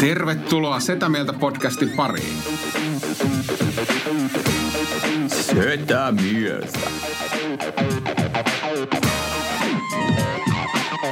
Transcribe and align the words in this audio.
Tervetuloa 0.00 0.80
Setä 0.80 1.08
Mieltä 1.08 1.32
podcastin 1.32 1.90
pariin. 1.90 2.42
Setä 5.26 6.12
mieltä. 6.12 6.78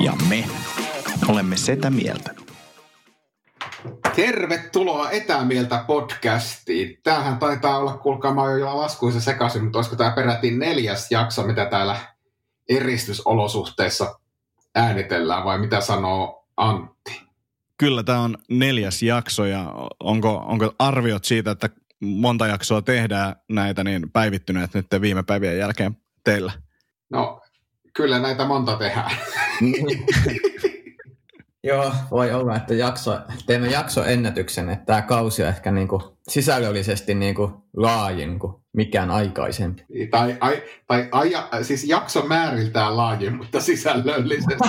Ja 0.00 0.12
me 0.28 0.45
olemme 1.28 1.56
Setä 1.56 1.90
mieltä. 1.90 2.34
Tervetuloa 4.16 5.10
Etämieltä 5.10 5.84
podcastiin. 5.86 6.98
Tämähän 7.02 7.38
taitaa 7.38 7.78
olla, 7.78 7.92
kuulkaa 7.96 8.34
mä 8.34 8.42
oon 8.42 8.60
jo 8.60 8.77
laskuissa 8.77 9.20
sekaisin, 9.20 9.64
mutta 9.64 9.78
olisiko 9.78 9.96
tämä 9.96 10.10
peräti 10.10 10.50
neljäs 10.50 11.10
jakso, 11.10 11.42
mitä 11.42 11.66
täällä 11.66 11.96
eristysolosuhteissa 12.68 14.18
äänitellään, 14.74 15.45
vai 15.45 15.59
mitä 15.59 15.80
sanoo 15.80 16.46
Antti? 16.56 17.27
Kyllä 17.78 18.02
tämä 18.02 18.20
on 18.20 18.38
neljäs 18.50 19.02
jakso 19.02 19.45
ja 19.45 19.73
onko, 20.00 20.37
onko 20.37 20.74
arviot 20.78 21.24
siitä, 21.24 21.50
että 21.50 21.70
monta 22.01 22.46
jaksoa 22.46 22.82
tehdään 22.82 23.37
näitä 23.48 23.84
niin 23.84 24.10
päivittyneet 24.10 24.74
nyt 24.74 24.87
viime 25.01 25.23
päivien 25.23 25.59
jälkeen 25.59 25.96
teillä? 26.24 26.52
No, 27.10 27.42
kyllä 27.95 28.18
näitä 28.18 28.45
monta 28.45 28.77
tehdään. 28.77 29.10
Joo, 31.64 31.92
voi 32.10 32.32
olla, 32.32 32.56
että 32.56 32.74
jakso, 32.74 33.18
teemme 33.46 33.68
jaksoennätyksen, 33.68 34.70
että 34.70 34.84
tämä 34.84 35.02
kausi 35.02 35.42
on 35.42 35.48
ehkä 35.48 35.70
niinku 35.70 36.18
sisällöllisesti 36.29 37.15
niinku 37.15 37.65
laajin 37.76 38.38
kuin 38.38 38.54
mikään 38.73 39.10
aikaisempi. 39.10 39.87
tai 40.10 40.37
ai, 40.40 40.62
tai 40.87 41.09
aja, 41.12 41.48
siis 41.62 41.84
jakso 41.84 42.23
määriltään 42.23 42.96
laajin, 42.96 43.37
mutta 43.37 43.60
sisällöllisesti. 43.60 44.54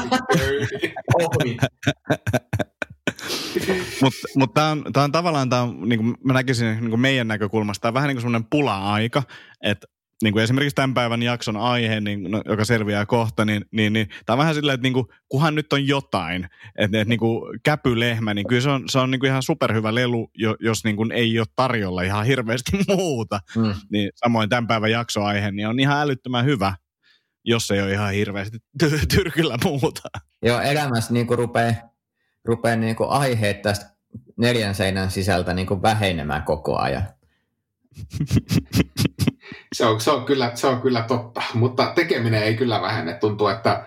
Mutta 4.02 4.20
mut 4.36 4.54
tämä 4.54 4.70
on, 4.72 4.84
tää 4.94 5.04
on 5.04 5.12
tavallaan, 5.12 5.50
tää 5.50 5.62
on, 5.62 5.90
niin 5.90 6.00
kuin 6.00 6.16
mä 6.24 6.34
näkisin 6.34 6.68
niin 6.68 6.90
kuin 6.90 7.00
meidän 7.00 7.28
näkökulmasta, 7.28 7.82
tämä 7.82 7.90
on 7.90 7.94
vähän 7.94 8.08
niin 8.08 8.16
kuin 8.16 8.22
semmoinen 8.22 8.50
pula-aika, 8.50 9.24
että 9.64 9.88
niin 10.24 10.34
kuin 10.34 10.44
esimerkiksi 10.44 10.76
tämän 10.76 10.94
päivän 10.94 11.24
jakson 11.24 11.58
aihe, 11.58 12.02
niin, 12.02 12.32
no, 12.32 12.42
joka 12.46 12.66
selviää 12.66 13.06
kohta, 13.06 13.46
niin, 13.46 13.66
niin, 13.72 13.94
niin 13.94 14.10
tämä 14.26 14.34
on 14.34 14.38
vähän 14.38 14.56
silleen, 14.56 14.74
että 14.74 14.84
niin 14.84 14.94
kuin, 14.94 15.06
kunhan 15.30 15.56
nyt 15.56 15.74
on 15.74 15.88
jotain, 15.88 16.44
että, 16.78 17.00
että 17.00 17.10
niin 17.10 17.20
kuin 17.20 17.60
käpylehmä, 17.64 18.34
niin 18.34 18.48
kyllä 18.48 18.62
se 18.62 18.70
on, 18.70 18.90
se 18.90 19.00
on 19.00 19.12
niin 19.12 19.20
kuin 19.20 19.30
ihan 19.30 19.44
superhyvä 19.44 19.96
lelu, 19.96 20.32
jos 20.60 20.84
niin 20.84 20.96
kuin 20.96 21.12
ei 21.12 21.40
ole 21.40 21.48
tarjolla 21.56 22.02
ihan 22.02 22.26
hirveästi 22.26 22.72
muuta. 22.98 23.40
Mm. 23.56 23.74
Niin 23.92 24.12
samoin 24.16 24.50
tämän 24.50 24.68
päivän 24.68 24.92
jaksoaihe, 24.92 25.52
niin 25.52 25.68
on 25.68 25.80
ihan 25.80 25.98
älyttömän 25.98 26.46
hyvä, 26.46 26.76
jos 27.46 27.72
ei 27.72 27.82
ole 27.82 27.92
ihan 27.92 28.14
hirveästi 28.14 28.58
ty- 28.84 29.06
tyrkyllä 29.16 29.58
muuta. 29.64 30.02
Joo, 30.42 30.62
elämässä 30.62 31.14
niin 31.14 31.28
kuin 31.28 31.38
rupeaa, 31.38 31.74
rupeaa 32.46 32.76
niin 32.76 32.96
kuin 32.96 33.10
aiheet 33.10 33.62
tästä 33.62 33.86
neljän 34.38 34.76
seinän 34.76 35.12
sisältä 35.12 35.54
niin 35.54 35.68
kuin 35.68 35.82
vähenemään 35.82 36.44
koko 36.44 36.78
ajan. 36.78 37.04
se, 39.76 39.86
on, 39.86 40.02
se, 40.02 40.12
on 40.12 40.26
kyllä, 40.26 40.52
se 40.56 40.68
on 40.68 40.82
kyllä 40.82 41.02
totta, 41.02 41.42
mutta 41.54 41.92
tekeminen 41.96 42.44
ei 42.44 42.58
kyllä 42.58 42.82
vähene. 42.82 43.14
Tuntuu, 43.14 43.48
että 43.48 43.86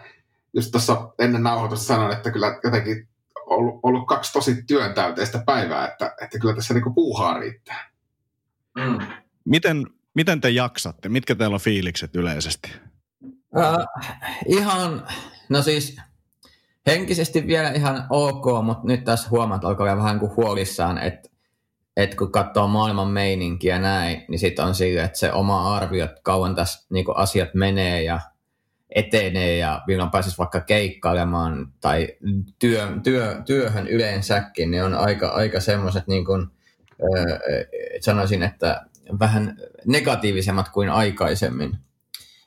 just 0.54 0.70
tuossa 0.70 1.12
ennen 1.18 1.42
nauhoitusta 1.42 1.86
sanoin, 1.86 2.12
että 2.12 2.30
kyllä 2.30 2.60
jotenkin 2.64 3.08
ollut, 3.46 3.80
ollut 3.82 4.06
kaksi 4.06 4.32
tosi 4.32 4.62
työntäyteistä 4.62 5.42
päivää, 5.46 5.88
että, 5.88 6.14
että 6.22 6.38
kyllä 6.38 6.54
tässä 6.54 6.74
niinku 6.74 6.90
puuhaa 6.94 7.40
riittää. 7.40 7.90
Mm. 8.74 8.98
Miten, 9.44 9.86
miten 10.14 10.40
te 10.40 10.50
jaksatte? 10.50 11.08
Mitkä 11.08 11.34
teillä 11.34 11.54
on 11.54 11.60
fiilikset 11.60 12.16
yleisesti? 12.16 12.72
Uh, 13.24 14.04
ihan, 14.46 15.06
no 15.48 15.62
siis 15.62 15.96
henkisesti 16.86 17.46
vielä 17.46 17.70
ihan 17.70 18.06
ok, 18.10 18.64
mutta 18.64 18.86
nyt 18.86 19.04
tässä 19.04 19.30
huomaat, 19.30 19.64
alkaa 19.64 19.84
olla 19.84 19.96
vähän 19.96 20.18
kuin 20.18 20.36
huolissaan, 20.36 20.98
että 20.98 21.32
että 21.96 22.16
kun 22.16 22.32
katsoo 22.32 22.68
maailman 22.68 23.08
meininkiä 23.08 23.78
näin, 23.78 24.24
niin 24.28 24.38
sitten 24.38 24.64
on 24.64 24.74
sille, 24.74 25.02
että 25.02 25.18
se 25.18 25.32
oma 25.32 25.76
arvio, 25.76 26.04
että 26.04 26.20
kauan 26.22 26.54
tässä 26.54 26.86
niin 26.90 27.04
asiat 27.14 27.54
menee 27.54 28.02
ja 28.02 28.20
etenee 28.94 29.56
ja 29.56 29.82
milloin 29.86 30.10
pääsisi 30.10 30.38
vaikka 30.38 30.60
keikkailemaan 30.60 31.72
tai 31.80 32.08
työ, 32.58 32.88
työ, 33.02 33.42
työhön 33.46 33.86
yleensäkin, 33.86 34.70
niin 34.70 34.84
on 34.84 34.94
aika, 34.94 35.28
aika 35.28 35.60
semmoiset, 35.60 36.06
niin 36.06 36.24
kuin, 36.24 36.46
äh, 37.02 37.38
sanoisin, 38.00 38.42
että 38.42 38.86
vähän 39.20 39.56
negatiivisemmat 39.86 40.68
kuin 40.68 40.90
aikaisemmin. 40.90 41.78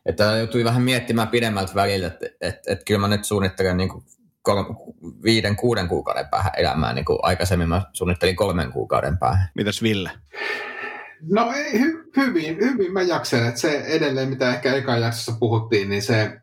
Että 0.06 0.24
joutui 0.24 0.64
vähän 0.64 0.82
miettimään 0.82 1.28
pidemmältä 1.28 1.76
välillä, 1.76 2.08
että, 2.08 2.26
että, 2.42 2.74
että 2.74 2.86
kyllä 2.86 3.00
mä 3.00 3.08
nyt 3.08 3.26
suunnittelen 3.26 3.78
niin 3.78 4.04
kuin 4.46 4.96
viiden, 5.24 5.56
kuuden 5.56 5.88
kuukauden 5.88 6.28
päähän 6.32 6.52
elämää, 6.58 6.94
niin 6.94 7.06
kuin 7.06 7.20
aikaisemmin 7.22 7.70
mä 7.70 7.82
suunnittelin 7.94 8.36
kolmen 8.36 8.72
kuukauden 8.72 9.18
päähän. 9.18 9.50
Mitäs 9.56 9.84
Ville? 9.84 10.12
No 11.22 11.54
ei, 11.56 11.80
hy, 11.80 12.12
hyvin, 12.18 12.58
hyvin 12.58 12.94
mä 12.94 13.02
jaksan, 13.02 13.48
että 13.48 13.60
se 13.60 13.78
edelleen, 13.78 14.30
mitä 14.30 14.54
ehkä 14.54 14.74
eka 14.74 14.98
jaksossa 14.98 15.36
puhuttiin, 15.40 15.90
niin 15.90 16.02
se 16.02 16.42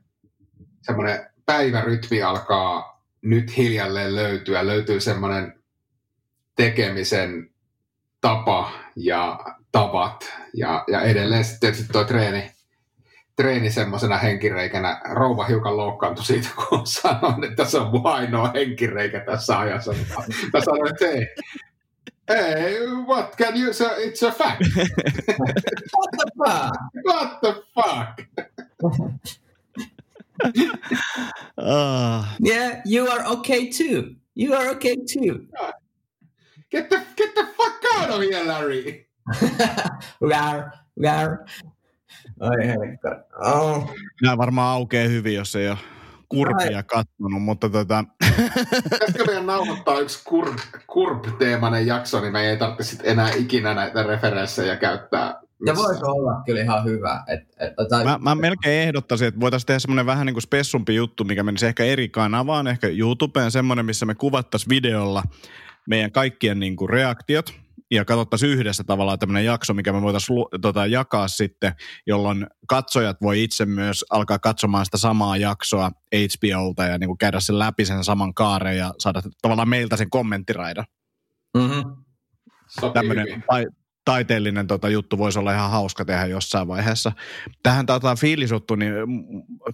semmoinen 0.82 1.26
päivärytmi 1.46 2.22
alkaa 2.22 3.02
nyt 3.22 3.56
hiljalleen 3.56 4.14
löytyä. 4.14 4.66
Löytyy 4.66 5.00
semmoinen 5.00 5.62
tekemisen 6.56 7.50
tapa 8.20 8.72
ja 8.96 9.38
tavat 9.72 10.32
ja, 10.54 10.84
ja 10.88 11.00
edelleen 11.00 11.44
sitten 11.44 11.60
tietysti 11.60 11.92
tuo 11.92 12.04
treeni, 12.04 12.50
treeni 13.36 13.70
semmoisena 13.70 14.18
henkireikänä. 14.18 15.00
Rouva 15.12 15.44
hiukan 15.44 15.76
loukkaantui 15.76 16.24
siitä, 16.24 16.48
kun 16.56 16.86
sanoin, 16.86 17.44
että 17.44 17.64
se 17.64 17.78
on 17.78 17.90
mun 17.90 18.06
ainoa 18.06 18.50
henkireikä 18.54 19.20
tässä 19.20 19.58
ajassa. 19.58 19.92
Mä 20.52 20.60
sanoin, 20.60 20.90
että 20.90 21.06
ei, 21.06 21.26
Hey, 22.28 22.86
what 23.06 23.36
can 23.36 23.56
you 23.56 23.72
say? 23.72 24.06
It's 24.06 24.22
a 24.22 24.30
fact. 24.30 24.62
what 24.76 26.10
the 26.12 26.26
fuck? 26.38 26.72
What 27.04 27.40
the 27.40 27.62
fuck? 27.74 28.20
uh. 31.58 32.36
Yeah, 32.40 32.80
you 32.86 33.08
are 33.08 33.24
okay 33.26 33.70
too. 33.70 34.14
You 34.34 34.54
are 34.54 34.70
okay 34.70 34.96
too. 34.96 35.46
Get 36.70 36.88
the, 36.88 37.04
get 37.16 37.34
the 37.34 37.46
fuck 37.56 37.84
out 37.96 38.10
of 38.10 38.22
here, 38.22 38.44
Larry. 38.44 39.06
rar, 40.20 40.72
rar. 40.96 41.46
Ai. 42.40 42.56
Oh. 43.54 43.90
Nämä 44.22 44.38
varmaan 44.38 44.74
aukeaa 44.74 45.08
hyvin, 45.08 45.34
jos 45.34 45.56
ei 45.56 45.68
ole 45.68 45.78
kurpia 46.28 46.76
Ai. 46.76 46.82
kattonut, 46.82 47.42
mutta 47.42 47.68
tota... 47.68 48.04
Pitäisikö 48.90 49.24
meidän 49.26 49.46
nauhoittaa 49.46 49.98
yksi 49.98 50.20
kurp, 50.24 50.58
kurp-teemainen 50.86 51.86
jakso, 51.86 52.20
niin 52.20 52.32
me 52.32 52.50
ei 52.50 52.56
tarvitse 52.56 52.96
enää 53.02 53.30
ikinä 53.30 53.74
näitä 53.74 54.02
referenssejä 54.02 54.76
käyttää 54.76 55.42
ja 55.66 55.76
voisi 55.76 56.04
olla 56.04 56.42
kyllä 56.46 56.62
ihan 56.62 56.84
hyvä. 56.84 57.24
Et, 57.26 57.40
et, 57.40 57.88
tai... 57.88 58.04
mä, 58.04 58.18
mä 58.22 58.34
melkein 58.34 58.82
ehdottaisin, 58.82 59.28
että 59.28 59.40
voitaisiin 59.40 59.66
tehdä 59.66 59.78
semmoinen 59.78 60.06
vähän 60.06 60.26
niin 60.26 60.34
kuin 60.34 60.42
spessumpi 60.42 60.94
juttu, 60.94 61.24
mikä 61.24 61.42
menisi 61.42 61.66
ehkä 61.66 61.84
eri 61.84 62.08
kanavaan, 62.08 62.66
ehkä 62.66 62.86
YouTubeen, 62.86 63.50
semmoinen, 63.50 63.86
missä 63.86 64.06
me 64.06 64.14
kuvattaisiin 64.14 64.68
videolla 64.68 65.22
meidän 65.88 66.12
kaikkien 66.12 66.60
niin 66.60 66.76
kuin 66.76 66.90
reaktiot 66.90 67.61
ja 67.92 68.04
katsottaisiin 68.04 68.52
yhdessä 68.52 68.84
tavallaan 68.84 69.18
tämmöinen 69.18 69.44
jakso, 69.44 69.74
mikä 69.74 69.92
me 69.92 70.02
voitaisiin 70.02 70.38
tota, 70.62 70.86
jakaa 70.86 71.28
sitten, 71.28 71.72
jolloin 72.06 72.46
katsojat 72.68 73.16
voi 73.22 73.42
itse 73.42 73.66
myös 73.66 74.04
alkaa 74.10 74.38
katsomaan 74.38 74.84
sitä 74.84 74.96
samaa 74.96 75.36
jaksoa 75.36 75.90
HBOlta 76.14 76.84
ja 76.84 76.98
niin 76.98 77.08
kuin 77.08 77.18
käydä 77.18 77.40
sen 77.40 77.58
läpi 77.58 77.84
sen 77.84 78.04
saman 78.04 78.34
kaaren 78.34 78.76
ja 78.76 78.94
saada 78.98 79.22
tavallaan 79.42 79.68
meiltä 79.68 79.96
sen 79.96 80.10
kommenttiraidan. 80.10 80.84
Mm-hmm. 81.56 81.96
Tämmöinen 82.92 83.44
tai, 83.46 83.66
taiteellinen 84.04 84.66
tota, 84.66 84.88
juttu 84.88 85.18
voisi 85.18 85.38
olla 85.38 85.52
ihan 85.52 85.70
hauska 85.70 86.04
tehdä 86.04 86.26
jossain 86.26 86.68
vaiheessa. 86.68 87.12
Tähän 87.62 87.86
tota, 87.86 88.16
fiilisuttu, 88.16 88.74
niin 88.74 88.92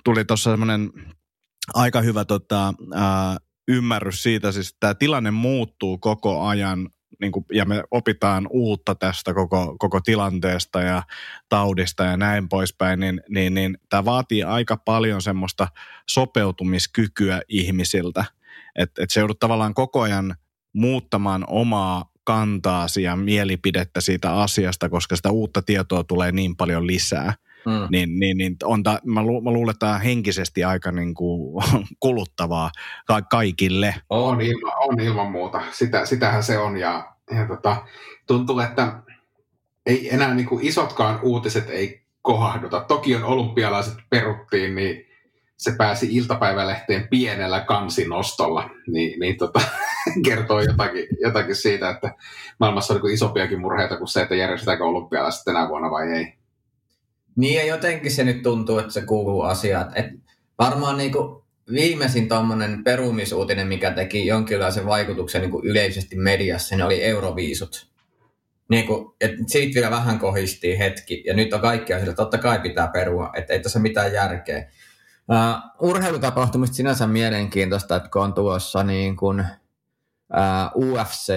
tuli 0.04 0.24
tuossa 0.24 0.50
semmoinen 0.50 0.90
aika 1.74 2.00
hyvä 2.00 2.24
tota, 2.24 2.74
ää, 2.94 3.36
ymmärrys 3.68 4.22
siitä, 4.22 4.52
siis 4.52 4.76
tämä 4.80 4.94
tilanne 4.94 5.30
muuttuu 5.30 5.98
koko 5.98 6.46
ajan 6.46 6.90
niin 7.20 7.32
kuin, 7.32 7.44
ja 7.52 7.64
me 7.64 7.82
opitaan 7.90 8.46
uutta 8.50 8.94
tästä 8.94 9.34
koko, 9.34 9.76
koko 9.78 10.00
tilanteesta 10.00 10.80
ja 10.80 11.02
taudista 11.48 12.04
ja 12.04 12.16
näin 12.16 12.48
poispäin, 12.48 13.00
niin, 13.00 13.20
niin, 13.28 13.54
niin 13.54 13.78
tämä 13.88 14.04
vaatii 14.04 14.42
aika 14.42 14.76
paljon 14.76 15.22
semmoista 15.22 15.68
sopeutumiskykyä 16.08 17.42
ihmisiltä, 17.48 18.24
että 18.76 19.02
et 19.02 19.10
se 19.10 19.20
joudut 19.20 19.38
tavallaan 19.38 19.74
koko 19.74 20.00
ajan 20.00 20.36
muuttamaan 20.72 21.44
omaa 21.48 22.10
kantaasi 22.24 23.02
ja 23.02 23.16
mielipidettä 23.16 24.00
siitä 24.00 24.34
asiasta, 24.34 24.88
koska 24.88 25.16
sitä 25.16 25.30
uutta 25.30 25.62
tietoa 25.62 26.04
tulee 26.04 26.32
niin 26.32 26.56
paljon 26.56 26.86
lisää. 26.86 27.34
Mm. 27.66 27.88
Niin, 27.90 28.18
niin, 28.18 28.36
niin 28.36 28.56
on 28.64 28.82
ta, 28.82 28.98
mä, 29.04 29.22
lu, 29.22 29.40
mä 29.40 29.50
luulen, 29.50 29.70
että 29.70 29.86
tämä 29.86 29.94
on 29.94 30.00
henkisesti 30.00 30.64
aika 30.64 30.92
niin 30.92 31.14
kuin, 31.14 31.64
kuluttavaa 32.00 32.70
ka- 33.06 33.22
kaikille. 33.22 33.94
On 34.10 34.40
ilman, 34.40 34.72
on 34.78 35.00
ilman 35.00 35.30
muuta. 35.30 35.60
Sitä, 35.70 36.06
sitähän 36.06 36.42
se 36.42 36.58
on. 36.58 36.76
Ja, 36.76 37.12
ja 37.30 37.46
tota, 37.46 37.76
tuntuu, 38.26 38.60
että 38.60 39.02
ei 39.86 40.14
enää 40.14 40.34
niin 40.34 40.46
kuin 40.46 40.66
isotkaan 40.66 41.20
uutiset 41.22 41.70
ei 41.70 42.02
kohahduta. 42.22 42.80
Toki 42.80 43.16
on 43.16 43.24
olympialaiset 43.24 43.94
peruttiin, 44.10 44.74
niin 44.74 45.06
se 45.56 45.72
pääsi 45.78 46.16
iltapäivälehteen 46.16 47.08
pienellä 47.08 47.60
kansinostolla, 47.60 48.70
niin, 48.86 49.20
niin 49.20 49.36
tota, 49.36 49.60
kertoo 50.26 50.60
jotakin, 50.60 51.06
jotakin 51.20 51.56
siitä, 51.56 51.90
että 51.90 52.14
maailmassa 52.60 52.94
on 52.94 53.00
niin 53.02 53.14
isompiakin 53.14 53.60
murheita 53.60 53.96
kuin 53.96 54.08
se, 54.08 54.22
että 54.22 54.34
järjestetäänkö 54.34 54.84
olympialaiset 54.84 55.44
tänä 55.44 55.68
vuonna 55.68 55.90
vai 55.90 56.12
ei. 56.12 56.37
Niin 57.38 57.54
ja 57.54 57.66
jotenkin 57.66 58.10
se 58.10 58.24
nyt 58.24 58.42
tuntuu, 58.42 58.78
että 58.78 58.92
se 58.92 59.02
kuuluu 59.02 59.42
asiat. 59.42 59.88
Et 59.94 60.06
varmaan 60.58 60.96
niin 60.96 61.12
kuin 61.12 61.42
viimeisin 61.72 62.28
tuommoinen 62.28 62.84
perumisuutinen, 62.84 63.66
mikä 63.66 63.90
teki 63.90 64.26
jonkinlaisen 64.26 64.86
vaikutuksen 64.86 65.40
niin 65.40 65.50
kuin 65.50 65.66
yleisesti 65.66 66.16
mediassa, 66.16 66.76
niin 66.76 66.84
oli 66.84 67.04
Euroviisut. 67.04 67.88
Niin 68.70 68.86
kuin, 68.86 69.14
et 69.20 69.30
siitä 69.46 69.74
vielä 69.74 69.90
vähän 69.90 70.18
kohistiin 70.18 70.78
hetki, 70.78 71.22
ja 71.26 71.34
nyt 71.34 71.52
on 71.52 71.60
kaikki 71.60 71.94
asioita, 71.94 72.14
totta 72.14 72.38
kai 72.38 72.58
pitää 72.58 72.88
perua, 72.88 73.30
että 73.36 73.52
ei 73.52 73.60
tässä 73.60 73.78
mitään 73.78 74.12
järkeä. 74.12 74.70
Uh, 75.30 75.88
urheilutapahtumista 75.88 76.76
sinänsä 76.76 77.06
mielenkiintoista, 77.06 77.96
että 77.96 78.08
kun 78.08 78.22
on 78.22 78.34
tuossa 78.34 78.82
niin 78.82 79.16
kuin, 79.16 79.40
uh, 79.40 80.84
UFC, 80.84 81.32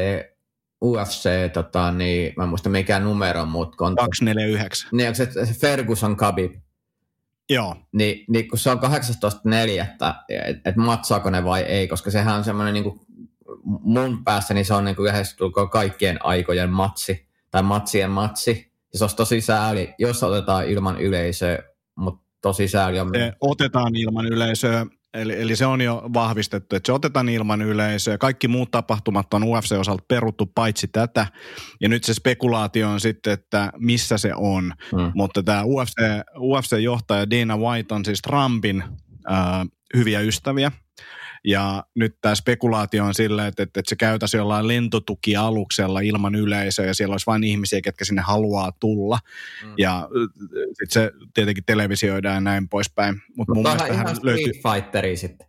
UFC 0.82 1.30
tota, 1.54 1.92
niin, 1.92 2.34
mä 2.38 2.44
en 2.44 2.50
muista 2.50 2.70
mikä 2.70 3.00
numero, 3.00 3.46
mutta 3.46 3.86
on... 3.86 3.96
249. 3.96 4.90
Niin, 4.92 5.08
onko 5.08 5.16
se, 5.16 5.46
se 5.46 5.54
Ferguson 5.54 6.18
Khabib? 6.18 6.54
Joo. 7.50 7.76
Niin, 7.92 8.26
niin 8.30 8.48
kun 8.48 8.60
se 8.60 8.70
on 8.70 8.78
18.4., 8.78 9.84
että 9.84 10.16
et 10.66 10.76
matsaako 10.76 11.30
ne 11.30 11.44
vai 11.44 11.62
ei, 11.62 11.88
koska 11.88 12.12
sehän 12.12 12.36
on 12.36 12.44
semmoinen 12.44 12.74
niin 12.74 13.00
mun 13.66 14.24
päässä, 14.24 14.54
niin 14.54 14.66
se 14.66 14.74
on 14.74 14.86
niin 14.86 14.96
kuin 14.96 15.08
lähestulkoon 15.08 15.70
kaikkien 15.70 16.26
aikojen 16.26 16.70
matsi, 16.70 17.28
tai 17.52 17.64
matsien 17.64 18.12
matsi. 18.12 18.72
Ja 18.94 19.00
se 19.00 19.04
olisi 19.04 19.16
tosi 19.16 19.42
sääli, 19.42 19.94
jos 19.98 20.24
otetaan 20.24 20.68
ilman 20.70 21.02
yleisöä, 21.02 21.60
mutta 21.96 22.22
tosi 22.42 22.68
sääli 22.68 23.00
on... 23.00 23.10
Se 23.14 23.34
otetaan 23.42 23.96
ilman 23.96 24.26
yleisöä, 24.26 24.86
eli, 25.14 25.42
eli 25.42 25.56
se 25.56 25.66
on 25.66 25.82
jo 25.82 26.04
vahvistettu, 26.14 26.76
että 26.76 26.88
se 26.88 26.94
otetaan 26.94 27.30
ilman 27.30 27.62
yleisöä. 27.62 28.18
Kaikki 28.18 28.48
muut 28.48 28.72
tapahtumat 28.72 29.34
on 29.34 29.44
UFC-osalta 29.44 30.04
peruttu 30.08 30.46
paitsi 30.46 30.88
tätä. 30.88 31.28
Ja 31.82 31.90
nyt 31.90 32.04
se 32.04 32.14
spekulaatio 32.14 32.90
on 32.90 33.00
sitten, 33.00 33.34
että 33.34 33.72
missä 33.78 34.18
se 34.18 34.32
on. 34.36 34.74
Hmm. 34.92 35.12
Mutta 35.16 35.44
tämä 35.44 35.64
UFC, 35.64 35.96
UFC-johtaja 36.38 37.30
Dana 37.30 37.58
White 37.58 37.96
on 37.96 38.06
siis 38.06 38.22
Trumpin 38.22 38.84
äh, 39.32 39.68
hyviä 39.96 40.20
ystäviä. 40.20 40.72
Ja 41.44 41.84
nyt 41.96 42.16
tämä 42.22 42.36
spekulaatio 42.36 43.06
on 43.06 43.14
silleen, 43.14 43.48
että, 43.48 43.64
että, 43.64 43.82
se 43.88 43.96
käytäisi 43.96 44.38
jollain 44.38 44.68
lentotukialuksella 44.68 46.00
ilman 46.00 46.36
yleisöä 46.36 46.86
ja 46.86 46.94
siellä 46.94 47.14
olisi 47.14 47.28
vain 47.28 47.44
ihmisiä, 47.44 47.82
ketkä 47.82 48.06
sinne 48.06 48.22
haluaa 48.22 48.72
tulla. 48.80 49.20
Mm. 49.66 49.74
Ja 49.78 50.10
sitten 50.68 50.90
se 50.90 51.12
tietenkin 51.34 51.66
televisioidaan 51.66 52.36
ja 52.36 52.42
näin 52.42 52.70
poispäin. 52.70 53.22
Mutta 53.38 53.54
mun 53.54 53.64
mielestä 53.64 53.94
ihan 53.94 54.18
löytyy... 54.22 54.54
Fighteri 54.54 55.18
sitten. 55.18 55.48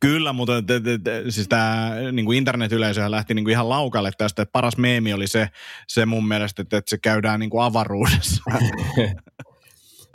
Kyllä, 0.00 0.32
mutta 0.32 0.62
te, 0.62 0.80
te, 0.80 0.98
te, 0.98 1.24
siis 1.28 1.48
tämä 1.48 1.92
niin 2.12 2.32
internet-yleisö 2.32 3.10
lähti 3.10 3.34
niin 3.34 3.44
kuin 3.44 3.52
ihan 3.52 3.68
laukalle 3.68 4.10
tästä. 4.18 4.42
Että 4.42 4.52
paras 4.52 4.76
meemi 4.76 5.12
oli 5.12 5.26
se, 5.26 5.48
se 5.88 6.06
mun 6.06 6.28
mielestä, 6.28 6.62
että, 6.62 6.76
että 6.76 6.90
se 6.90 6.98
käydään 6.98 7.40
niin 7.40 7.50
kuin 7.50 7.64
avaruudessa. 7.64 8.42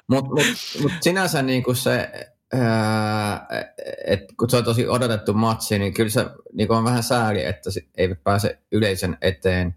Mutta 0.07 0.29
mut, 0.29 0.45
mut 0.81 0.91
sinänsä 1.01 1.41
niin 1.41 1.63
kuin 1.63 1.75
se, 1.75 2.11
Öö, 2.53 2.61
et 4.05 4.19
kun 4.39 4.49
se 4.49 4.57
on 4.57 4.63
tosi 4.63 4.87
odotettu 4.87 5.33
matsi, 5.33 5.79
niin 5.79 5.93
kyllä 5.93 6.09
se 6.09 6.25
niin 6.53 6.71
on 6.71 6.83
vähän 6.83 7.03
sääli, 7.03 7.45
että 7.45 7.69
eivät 7.97 8.23
pääse 8.23 8.59
yleisön 8.71 9.17
eteen 9.21 9.75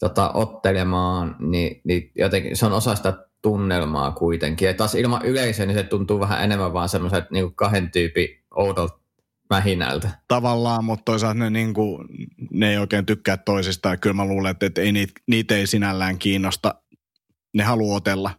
tota, 0.00 0.32
ottelemaan, 0.32 1.36
niin, 1.38 1.80
niin 1.84 2.10
jotenkin 2.14 2.56
se 2.56 2.66
on 2.66 2.72
osa 2.72 2.94
sitä 2.94 3.26
tunnelmaa 3.42 4.12
kuitenkin. 4.12 4.66
Ja 4.66 4.74
taas 4.74 4.94
ilman 4.94 5.24
yleisöä, 5.24 5.66
niin 5.66 5.78
se 5.78 5.82
tuntuu 5.82 6.20
vähän 6.20 6.44
enemmän 6.44 6.72
vaan 6.72 6.88
semmoiset 6.88 7.30
niin 7.30 7.54
kahden 7.54 7.90
tyypin 7.90 8.28
oudolta 8.54 8.98
mähinältä. 9.50 10.10
Tavallaan, 10.28 10.84
mutta 10.84 11.04
toisaalta 11.04 11.38
ne, 11.38 11.50
niin 11.50 11.74
kuin, 11.74 12.08
ne 12.50 12.70
ei 12.70 12.78
oikein 12.78 13.06
tykkää 13.06 13.36
toisistaan. 13.36 13.98
Kyllä 14.00 14.14
mä 14.14 14.24
luulen, 14.24 14.50
että, 14.50 14.66
että 14.66 14.80
ei 14.80 14.92
niitä, 14.92 15.12
niitä 15.26 15.56
ei 15.56 15.66
sinällään 15.66 16.18
kiinnosta 16.18 16.74
ne 17.54 17.64
haluaa 17.64 17.96
otella. 17.96 18.30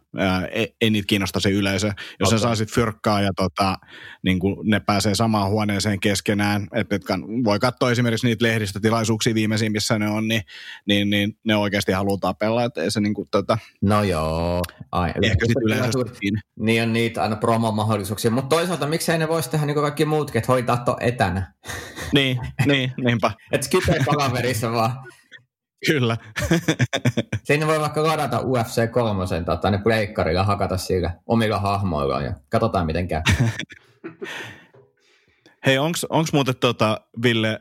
Ei, 0.52 0.74
ei 0.80 0.90
niitä 0.90 1.06
kiinnosta 1.06 1.40
se 1.40 1.50
yleisö. 1.50 1.86
Jos 2.20 2.28
okay. 2.28 2.38
sä 2.38 2.42
saisit 2.42 2.72
fyrkkaa 2.72 3.20
ja 3.20 3.30
tota, 3.36 3.76
niin 4.22 4.38
kuin 4.38 4.56
ne 4.70 4.80
pääsee 4.80 5.14
samaan 5.14 5.50
huoneeseen 5.50 6.00
keskenään, 6.00 6.68
että 6.74 6.96
et 6.96 7.02
voi 7.44 7.58
katsoa 7.58 7.90
esimerkiksi 7.90 8.26
niitä 8.26 8.44
lehdistötilaisuuksia 8.44 9.34
viimeisiin, 9.34 9.72
missä 9.72 9.98
ne 9.98 10.08
on, 10.08 10.28
niin, 10.28 10.42
niin, 10.86 11.10
niin 11.10 11.38
ne 11.44 11.56
oikeasti 11.56 11.92
haluaa 11.92 12.18
tapella. 12.18 12.64
Että 12.64 12.90
se 12.90 13.00
niin 13.00 13.14
kuin, 13.14 13.28
tota, 13.30 13.58
no 13.82 14.02
joo. 14.02 14.62
Ai, 14.92 15.12
ehkä 15.22 15.46
sitten 15.46 15.62
yleisesti 15.64 16.30
Niin 16.58 16.82
on 16.82 16.92
niitä 16.92 17.22
aina 17.22 17.36
promomahdollisuuksia, 17.36 18.30
mutta 18.30 18.56
toisaalta 18.56 18.86
miksei 18.86 19.18
ne 19.18 19.28
voisi 19.28 19.50
tehdä 19.50 19.66
niin 19.66 19.74
kuin 19.74 19.84
kaikki 19.84 20.04
muutkin, 20.04 20.38
että 20.38 20.52
hoitaa 20.52 20.76
to 20.76 20.96
etänä. 21.00 21.52
niin, 22.12 22.38
niin, 22.66 22.92
niinpä. 23.04 23.32
että 23.52 23.66
Skype 23.66 24.04
kalaverissa 24.04 24.72
vaan 24.72 24.92
Kyllä. 25.86 26.16
Siinä 27.44 27.66
voi 27.66 27.80
vaikka 27.80 28.02
ladata 28.02 28.40
UFC 28.40 28.90
3 28.90 29.24
tota, 29.44 29.70
ne 29.70 29.78
pleikkarilla 29.78 30.44
hakata 30.44 30.76
sillä 30.76 31.10
omilla 31.26 31.58
hahmoillaan 31.58 32.24
ja 32.24 32.32
katsotaan 32.48 32.86
miten 32.86 33.08
käy. 33.08 33.22
Hei, 35.66 35.78
onko 35.78 36.28
muuten 36.32 36.56
tota, 36.56 37.00
Ville, 37.22 37.60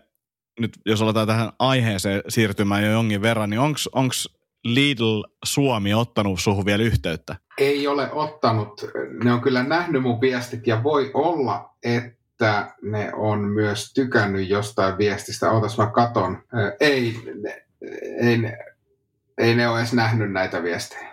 nyt 0.59 0.71
jos 0.85 1.01
aletaan 1.01 1.27
tähän 1.27 1.49
aiheeseen 1.59 2.21
siirtymään 2.29 2.83
jo 2.83 2.91
jonkin 2.91 3.21
verran, 3.21 3.49
niin 3.49 3.59
onko 3.59 4.13
Lidl 4.63 5.21
Suomi 5.45 5.93
ottanut 5.93 6.39
suhun 6.39 6.65
vielä 6.65 6.83
yhteyttä? 6.83 7.35
Ei 7.57 7.87
ole 7.87 8.11
ottanut. 8.11 8.85
Ne 9.23 9.33
on 9.33 9.41
kyllä 9.41 9.63
nähnyt 9.63 10.01
mun 10.01 10.21
viestit 10.21 10.67
ja 10.67 10.83
voi 10.83 11.11
olla, 11.13 11.75
että 11.83 12.75
ne 12.81 13.13
on 13.13 13.39
myös 13.39 13.93
tykännyt 13.93 14.49
jostain 14.49 14.97
viestistä. 14.97 15.51
Ootas 15.51 15.77
mä 15.77 15.87
katon. 15.87 16.43
Ei, 16.79 17.15
ne, 17.43 17.65
ei, 18.21 18.37
ne, 18.37 18.57
ei 19.37 19.55
ne 19.55 19.67
ole 19.67 19.79
edes 19.79 19.93
nähnyt 19.93 20.31
näitä 20.31 20.63
viestejä. 20.63 21.11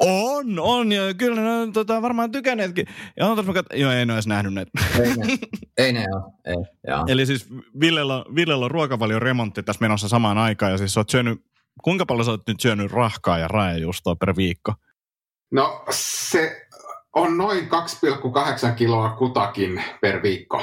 on, 0.00 0.58
on, 0.58 0.92
ja 0.92 1.14
kyllä 1.14 1.40
ne 1.40 1.50
on 1.50 1.72
tota, 1.72 2.02
varmaan 2.02 2.30
tykänneetkin. 2.30 2.86
Ja 3.16 3.26
on 3.26 3.38
kat- 3.38 3.76
joo, 3.76 3.92
ei 3.92 4.06
ne 4.06 4.12
ole 4.12 4.16
edes 4.16 4.26
nähnyt 4.26 4.54
näitä. 4.54 4.70
ei 5.00 5.16
ne, 5.16 5.38
ei 5.76 5.92
ne 5.92 6.06
ole, 6.12 6.32
ei, 6.44 6.64
joo. 6.88 7.04
Eli 7.08 7.26
siis 7.26 7.48
Villellä, 7.80 8.24
Villellä 8.34 8.64
on 8.64 8.70
ruokavalion 8.70 9.22
remontti 9.22 9.62
tässä 9.62 9.80
menossa 9.82 10.08
samaan 10.08 10.38
aikaan, 10.38 10.72
ja 10.72 10.78
siis 10.78 10.96
oot 10.96 11.10
syönyt, 11.10 11.44
kuinka 11.82 12.06
paljon 12.06 12.24
sä 12.24 12.30
oot 12.30 12.48
nyt 12.48 12.60
syönyt 12.60 12.92
rahkaa 12.92 13.38
ja 13.38 13.48
raejuustoa 13.48 14.16
per 14.16 14.36
viikko? 14.36 14.74
No 15.50 15.84
se 15.90 16.66
on 17.14 17.38
noin 17.38 17.68
2,8 18.68 18.74
kiloa 18.76 19.10
kutakin 19.10 19.84
per 20.00 20.22
viikko. 20.22 20.62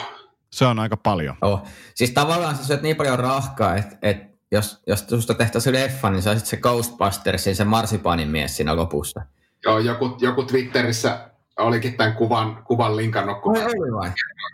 Se 0.51 0.65
on 0.65 0.79
aika 0.79 0.97
paljon. 0.97 1.35
Oh. 1.41 1.63
Siis 1.95 2.11
tavallaan 2.11 2.55
sä 2.55 2.65
syöt 2.65 2.81
niin 2.81 2.95
paljon 2.95 3.19
rahkaa, 3.19 3.75
että 3.75 3.97
et 4.01 4.17
jos, 4.51 4.83
jos 4.87 4.99
susta 5.09 5.33
tehtäisiin 5.33 5.75
leffa, 5.75 6.09
niin 6.09 6.21
saisit 6.21 6.45
se 6.45 6.57
Ghostbustersin, 6.57 7.55
se 7.55 7.63
marsipaanin 7.63 8.27
mies 8.27 8.57
siinä 8.57 8.75
lopussa. 8.75 9.21
Joo, 9.65 9.79
joku, 9.79 10.17
joku 10.19 10.43
Twitterissä 10.43 11.29
olikin 11.59 11.97
tämän 11.97 12.13
kuvan, 12.13 12.63
kuvan 12.63 12.95
linkannut. 12.95 13.41
Kun 13.41 13.57
oli 13.57 13.91
vai? 13.93 14.11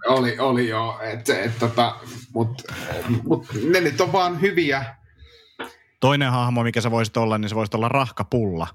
Oli, 0.08 0.40
oli 0.40 0.70
joo, 0.70 1.00
et, 1.02 1.30
et, 1.30 1.60
tota, 1.60 1.96
mutta 2.34 2.74
mut 3.24 3.48
ne 3.70 3.82
nyt 3.82 4.02
on 4.02 4.12
vaan 4.12 4.42
hyviä. 4.42 4.96
Toinen 6.00 6.32
hahmo, 6.32 6.64
mikä 6.64 6.82
se 6.82 6.92
voisi 6.92 7.12
olla, 7.18 7.38
niin 7.38 7.50
se 7.50 7.56
voisi 7.56 7.78
olla 7.78 7.90
rahkapulla. 7.90 8.68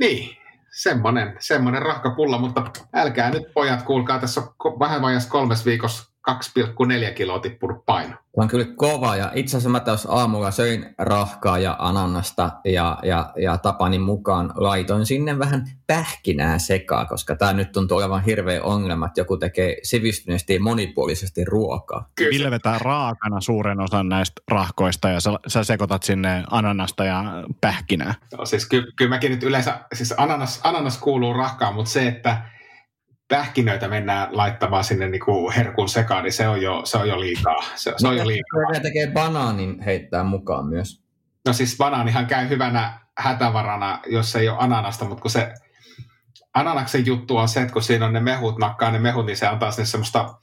Niin, 0.00 0.36
semmoinen, 0.82 1.36
semmoinen 1.38 1.82
rahkapulla, 1.82 2.38
mutta 2.38 2.70
älkää 2.94 3.30
nyt 3.30 3.52
pojat, 3.54 3.82
kuulkaa, 3.82 4.18
tässä 4.18 4.40
on 4.40 4.78
vähän 4.78 5.02
vajassa 5.02 5.30
kolmes 5.30 5.66
viikossa 5.66 6.07
2,4 6.30 7.14
kiloa 7.14 7.38
tippunut 7.38 7.86
paino. 7.86 8.10
Se 8.10 8.42
on 8.42 8.48
kyllä 8.48 8.66
kova 8.76 9.16
ja 9.16 9.32
itse 9.34 9.56
asiassa 9.56 9.68
mä 9.68 9.80
tässä 9.80 10.08
aamulla 10.12 10.50
söin 10.50 10.94
rahkaa 10.98 11.58
ja 11.58 11.76
ananasta 11.78 12.50
ja, 12.64 12.98
ja, 13.02 13.32
ja 13.36 13.58
Tapanin 13.58 14.00
mukaan 14.00 14.52
laitoin 14.54 15.06
sinne 15.06 15.38
vähän 15.38 15.64
pähkinää 15.86 16.58
sekaa, 16.58 17.04
koska 17.06 17.36
tämä 17.36 17.52
nyt 17.52 17.72
tuntuu 17.72 17.98
olevan 17.98 18.24
hirveä 18.24 18.62
ongelma, 18.62 19.06
että 19.06 19.20
joku 19.20 19.36
tekee 19.36 19.76
sivistyneesti 19.82 20.54
ja 20.54 20.60
monipuolisesti 20.60 21.44
ruokaa. 21.44 22.08
Ville 22.20 22.50
vetää 22.50 22.78
raakana 22.78 23.40
suuren 23.40 23.80
osan 23.80 24.08
näistä 24.08 24.42
rahkoista 24.50 25.08
ja 25.08 25.20
sä, 25.20 25.30
sä 25.46 25.64
sekoitat 25.64 26.02
sinne 26.02 26.44
ananasta 26.50 27.04
ja 27.04 27.24
pähkinää. 27.60 28.14
No, 28.38 28.46
siis 28.46 28.68
ky- 28.68 28.92
kyllä 28.96 29.08
mäkin 29.08 29.30
nyt 29.30 29.42
yleensä, 29.42 29.80
siis 29.92 30.14
ananas, 30.16 30.60
ananas 30.64 30.98
kuuluu 30.98 31.32
rahkaan, 31.32 31.74
mutta 31.74 31.90
se, 31.90 32.08
että 32.08 32.42
pähkinöitä 33.28 33.88
mennään 33.88 34.28
laittamaan 34.36 34.84
sinne 34.84 35.08
niin 35.08 35.24
kuin 35.24 35.54
herkun 35.54 35.88
sekaan, 35.88 36.24
niin 36.24 36.32
se 36.32 36.48
on 36.48 36.62
jo, 36.62 36.80
se 36.84 36.98
on 36.98 37.08
jo 37.08 37.20
liikaa. 37.20 37.62
Se, 37.74 37.94
se 37.96 38.08
on 38.08 38.16
jo 38.16 38.26
liikaa. 38.26 38.70
Ne 38.72 38.80
tekee 38.80 39.10
banaanin 39.10 39.80
heittää 39.80 40.24
mukaan 40.24 40.66
myös. 40.66 41.02
No 41.46 41.52
siis 41.52 41.76
banaanihan 41.76 42.26
käy 42.26 42.48
hyvänä 42.48 43.00
hätävarana, 43.18 44.00
jos 44.06 44.36
ei 44.36 44.48
ole 44.48 44.58
ananasta, 44.60 45.04
mutta 45.04 45.22
kun 45.22 45.30
se 45.30 45.54
ananaksen 46.54 47.06
juttu 47.06 47.36
on 47.36 47.48
se, 47.48 47.60
että 47.60 47.72
kun 47.72 47.82
siinä 47.82 48.06
on 48.06 48.12
ne 48.12 48.20
mehut, 48.20 48.58
nakkaa 48.58 48.90
ne 48.90 48.98
mehut, 48.98 49.26
niin 49.26 49.36
se 49.36 49.46
antaa 49.46 49.70
sinne 49.70 49.86
semmoista 49.86 50.34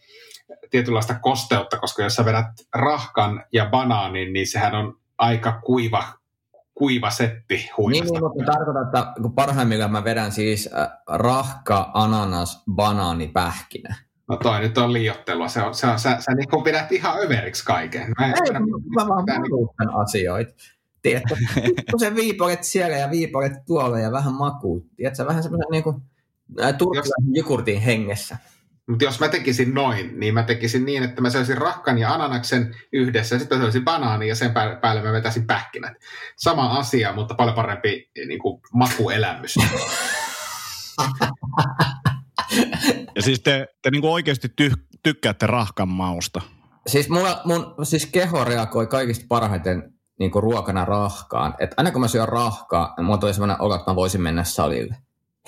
tietynlaista 0.69 1.19
kosteutta, 1.19 1.77
koska 1.77 2.03
jos 2.03 2.15
sä 2.15 2.25
vedät 2.25 2.45
rahkan 2.75 3.45
ja 3.53 3.65
banaanin, 3.65 4.33
niin 4.33 4.47
sehän 4.47 4.75
on 4.75 4.97
aika 5.17 5.61
kuiva 5.65 6.03
kuiva 6.75 7.09
setti 7.09 7.55
Niin, 7.55 7.69
huimasta. 7.77 8.13
niin, 8.13 8.23
mutta 8.23 8.51
tarkoitan, 8.51 8.85
että 8.85 9.13
kun 9.21 9.33
parhaimmillaan 9.33 9.91
mä 9.91 10.03
vedän 10.03 10.31
siis 10.31 10.69
äh, 10.77 10.87
rahka, 11.07 11.91
ananas, 11.93 12.63
banaani, 12.71 13.27
pähkinä. 13.27 13.95
No 14.27 14.37
toi 14.37 14.59
nyt 14.59 14.77
on 14.77 14.93
liiottelua. 14.93 15.47
Se 15.47 15.61
on, 15.61 15.75
se 15.75 15.87
on, 15.87 15.99
sä, 15.99 16.17
sä 16.19 16.31
niin 16.31 16.63
pidät 16.63 16.91
ihan 16.91 17.19
överiksi 17.25 17.65
kaiken. 17.65 18.13
Mä 18.19 18.25
en 18.25 18.31
Ei, 18.33 18.39
ymmärrä, 18.47 18.59
mä 18.95 19.07
vaan 19.07 19.25
valuutan 19.25 19.89
asioita. 20.01 20.53
Tiedätkö, 21.01 21.35
se 21.97 22.15
viipolet 22.15 22.63
siellä 22.63 22.97
ja 22.97 23.11
viipolet 23.11 23.53
tuolla 23.65 23.99
ja 23.99 24.11
vähän 24.11 24.33
makuu. 24.33 24.87
Tiedätkö, 24.95 25.25
vähän 25.25 25.43
semmoisen 25.43 25.71
niin 25.71 25.83
kuin, 25.83 25.95
äh, 26.61 26.73
turkilaisen 26.77 27.35
jogurtin 27.35 27.81
hengessä. 27.81 28.37
Mutta 28.89 29.05
jos 29.05 29.19
mä 29.19 29.27
tekisin 29.27 29.73
noin, 29.73 30.19
niin 30.19 30.33
mä 30.33 30.43
tekisin 30.43 30.85
niin, 30.85 31.03
että 31.03 31.21
mä 31.21 31.29
söisin 31.29 31.57
rakkan 31.57 31.97
ja 31.97 32.13
ananaksen 32.13 32.75
yhdessä, 32.93 33.35
ja 33.35 33.39
sitten 33.39 33.61
söisin 33.61 33.83
banaani 33.83 34.27
ja 34.27 34.35
sen 34.35 34.51
päälle, 34.81 35.01
mä 35.01 35.11
vetäisin 35.11 35.47
pähkinät. 35.47 35.93
Sama 36.37 36.77
asia, 36.77 37.13
mutta 37.13 37.35
paljon 37.35 37.55
parempi 37.55 38.11
niin 38.27 38.39
kuin, 38.39 38.61
makuelämys. 38.73 39.55
Ja 43.15 43.21
siis 43.21 43.39
te, 43.39 43.67
te 43.81 43.91
niinku 43.91 44.13
oikeasti 44.13 44.49
ty, 44.55 44.71
tykkäätte 45.03 45.47
rahkan 45.47 45.89
mausta. 45.89 46.41
Siis, 46.87 47.09
mulla, 47.09 47.41
mun 47.45 47.75
siis 47.83 48.05
keho 48.05 48.43
reagoi 48.43 48.87
kaikista 48.87 49.25
parhaiten 49.29 49.93
niin 50.19 50.31
kuin 50.31 50.43
ruokana 50.43 50.85
rahkaan. 50.85 51.55
Et 51.59 51.73
aina 51.77 51.91
kun 51.91 52.01
mä 52.01 52.07
syön 52.07 52.27
rahkaa, 52.27 52.93
niin 52.97 53.05
mulla 53.05 53.17
tulee 53.17 53.33
sellainen 53.33 53.61
olo, 53.61 53.75
että 53.75 53.91
mä 53.91 53.95
voisin 53.95 54.21
mennä 54.21 54.43
salille. 54.43 54.95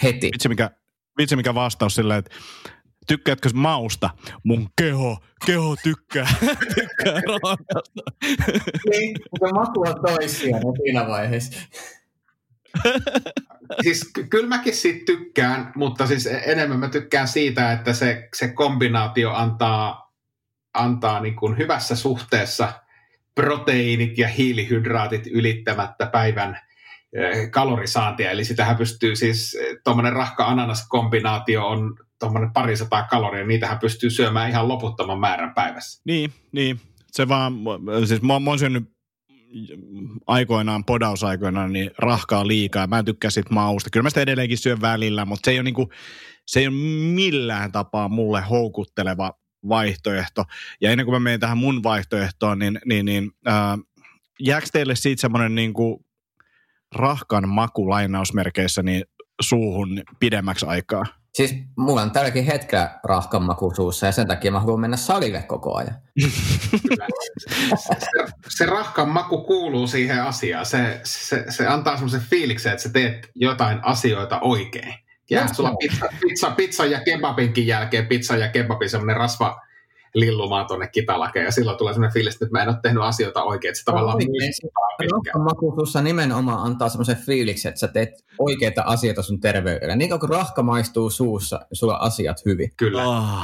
Heti. 0.03 0.29
Vitsi 0.33 0.49
mikä, 0.49 0.71
vitsi 1.17 1.35
mikä 1.35 1.55
vastaus 1.55 1.95
silleen, 1.95 2.19
että 2.19 2.35
tykkäätkö 3.07 3.49
mausta? 3.53 4.09
Mun 4.43 4.69
keho, 4.77 5.17
keho 5.45 5.75
tykkää, 5.83 6.27
tykkää 6.75 7.21
rahkasta. 7.43 8.01
Niin, 8.89 9.15
mutta 9.31 9.53
maku 9.53 9.81
on 9.81 9.95
toisia 10.07 10.57
siinä 10.83 11.07
vaiheessa. 11.07 11.59
siis 13.83 14.11
ky- 14.13 14.27
kyllä 14.27 14.47
mäkin 14.47 14.75
siitä 14.75 15.05
tykkään, 15.05 15.71
mutta 15.75 16.07
siis 16.07 16.29
enemmän 16.45 16.79
mä 16.79 16.89
tykkään 16.89 17.27
siitä, 17.27 17.71
että 17.71 17.93
se, 17.93 18.29
se 18.35 18.47
kombinaatio 18.47 19.33
antaa, 19.33 20.13
antaa 20.73 21.21
niin 21.21 21.35
kuin 21.35 21.57
hyvässä 21.57 21.95
suhteessa 21.95 22.73
proteiinit 23.35 24.17
ja 24.17 24.27
hiilihydraatit 24.27 25.27
ylittämättä 25.27 26.05
päivän 26.05 26.59
eh, 27.13 27.51
kalorisaantia. 27.51 28.31
Eli 28.31 28.45
sitähän 28.45 28.77
pystyy 28.77 29.15
siis, 29.15 29.57
tuommoinen 29.83 30.13
rahka-ananas-kombinaatio 30.13 31.67
on 31.67 32.06
tuommoinen 32.19 32.53
parisataa 32.53 33.07
kaloria, 33.07 33.45
niitähän 33.45 33.79
pystyy 33.79 34.09
syömään 34.09 34.49
ihan 34.49 34.67
loputtoman 34.67 35.19
määrän 35.19 35.53
päivässä. 35.53 36.01
Niin, 36.05 36.33
niin. 36.51 36.79
Se 37.11 37.27
vaan, 37.27 37.53
siis 38.05 38.21
mä, 38.21 38.39
mä 38.39 38.49
oon 38.49 38.59
syönyt 38.59 38.97
aikoinaan, 40.27 40.85
podausaikoinaan, 40.85 41.73
niin 41.73 41.91
rahkaa 41.97 42.47
liikaa. 42.47 42.87
Mä 42.87 42.99
en 42.99 43.05
tykkää 43.05 43.31
sit 43.31 43.49
mausta. 43.49 43.89
Kyllä 43.89 44.03
mä 44.03 44.09
sitä 44.09 44.21
edelleenkin 44.21 44.57
syön 44.57 44.81
välillä, 44.81 45.25
mutta 45.25 45.45
se 45.45 45.51
ei 45.51 45.57
ole, 45.57 45.63
niinku, 45.63 45.89
se 46.45 46.59
ei 46.59 46.67
ole 46.67 46.75
millään 47.15 47.71
tapaa 47.71 48.07
mulle 48.07 48.41
houkutteleva 48.41 49.33
vaihtoehto. 49.69 50.43
Ja 50.81 50.91
ennen 50.91 51.05
kuin 51.05 51.15
mä 51.15 51.19
menen 51.19 51.39
tähän 51.39 51.57
mun 51.57 51.83
vaihtoehtoon, 51.83 52.59
niin, 52.59 52.79
niin, 52.85 53.05
niin 53.05 53.31
äh, 53.47 53.53
jääkö 54.39 54.67
teille 54.73 54.95
siitä 54.95 55.21
semmoinen 55.21 55.55
niinku 55.55 56.05
rahkan 56.95 57.49
maku 57.49 57.89
lainausmerkeissä 57.89 58.83
niin 58.83 59.03
suuhun 59.41 60.03
pidemmäksi 60.19 60.65
aikaa? 60.65 61.05
Siis 61.37 61.55
mulla 61.75 62.01
on 62.01 62.11
tälläkin 62.11 62.45
hetkellä 62.45 62.99
rahkan 63.03 63.43
maku 63.43 63.73
suussa 63.75 64.05
ja 64.05 64.11
sen 64.11 64.27
takia 64.27 64.51
mä 64.51 64.59
haluan 64.59 64.79
mennä 64.79 64.97
salille 64.97 65.41
koko 65.41 65.75
ajan. 65.75 65.95
Se, 67.77 67.95
se 68.49 68.65
rahkan 68.65 69.09
maku 69.09 69.43
kuuluu 69.43 69.87
siihen 69.87 70.23
asiaan. 70.23 70.65
Se, 70.65 71.01
se, 71.03 71.45
se 71.49 71.67
antaa 71.67 71.95
semmoisen 71.95 72.21
fiiliksen, 72.21 72.71
että 72.71 72.83
sä 72.83 72.89
teet 72.89 73.31
jotain 73.35 73.79
asioita 73.83 74.39
oikein. 74.41 74.93
Ja 75.29 75.47
sulla 75.47 75.75
pizza, 75.75 76.05
pizza, 76.21 76.51
pizza 76.51 76.85
ja 76.85 76.99
kebabinkin 76.99 77.67
jälkeen, 77.67 78.07
pizza 78.07 78.35
ja 78.35 78.47
kebabin 78.47 78.89
semmoinen 78.89 79.17
rasva 79.17 79.61
lillumaa 80.19 80.65
tuonne 80.65 80.87
kitalakeen, 80.87 81.45
ja 81.45 81.51
silloin 81.51 81.77
tulee 81.77 81.93
semmoinen 81.93 82.13
fiilis, 82.13 82.33
että 82.33 82.45
nyt 82.45 82.51
mä 82.51 82.61
en 82.61 82.69
ole 82.69 82.77
tehnyt 82.81 83.03
asioita 83.03 83.43
oikein, 83.43 83.69
että 83.69 83.79
se 83.79 83.85
tavallaan 83.85 84.17
muistuttaa. 84.17 84.87
Rahkan 85.11 85.41
maku 85.41 85.73
suussa 85.75 86.01
nimenomaan 86.01 86.65
antaa 86.65 86.89
semmoisen 86.89 87.15
fiiliksen, 87.15 87.69
että 87.69 87.79
sä 87.79 87.87
teet 87.87 88.09
oikeita 88.39 88.83
asioita 88.85 89.21
sun 89.21 89.39
terveydellä. 89.39 89.95
Niin 89.95 90.19
kun 90.19 90.29
rahka 90.29 90.63
maistuu 90.63 91.09
suussa, 91.09 91.59
sulla 91.71 91.99
on 91.99 92.01
asiat 92.01 92.45
hyvin. 92.45 92.71
Kyllä. 92.77 93.03
Oh. 93.07 93.43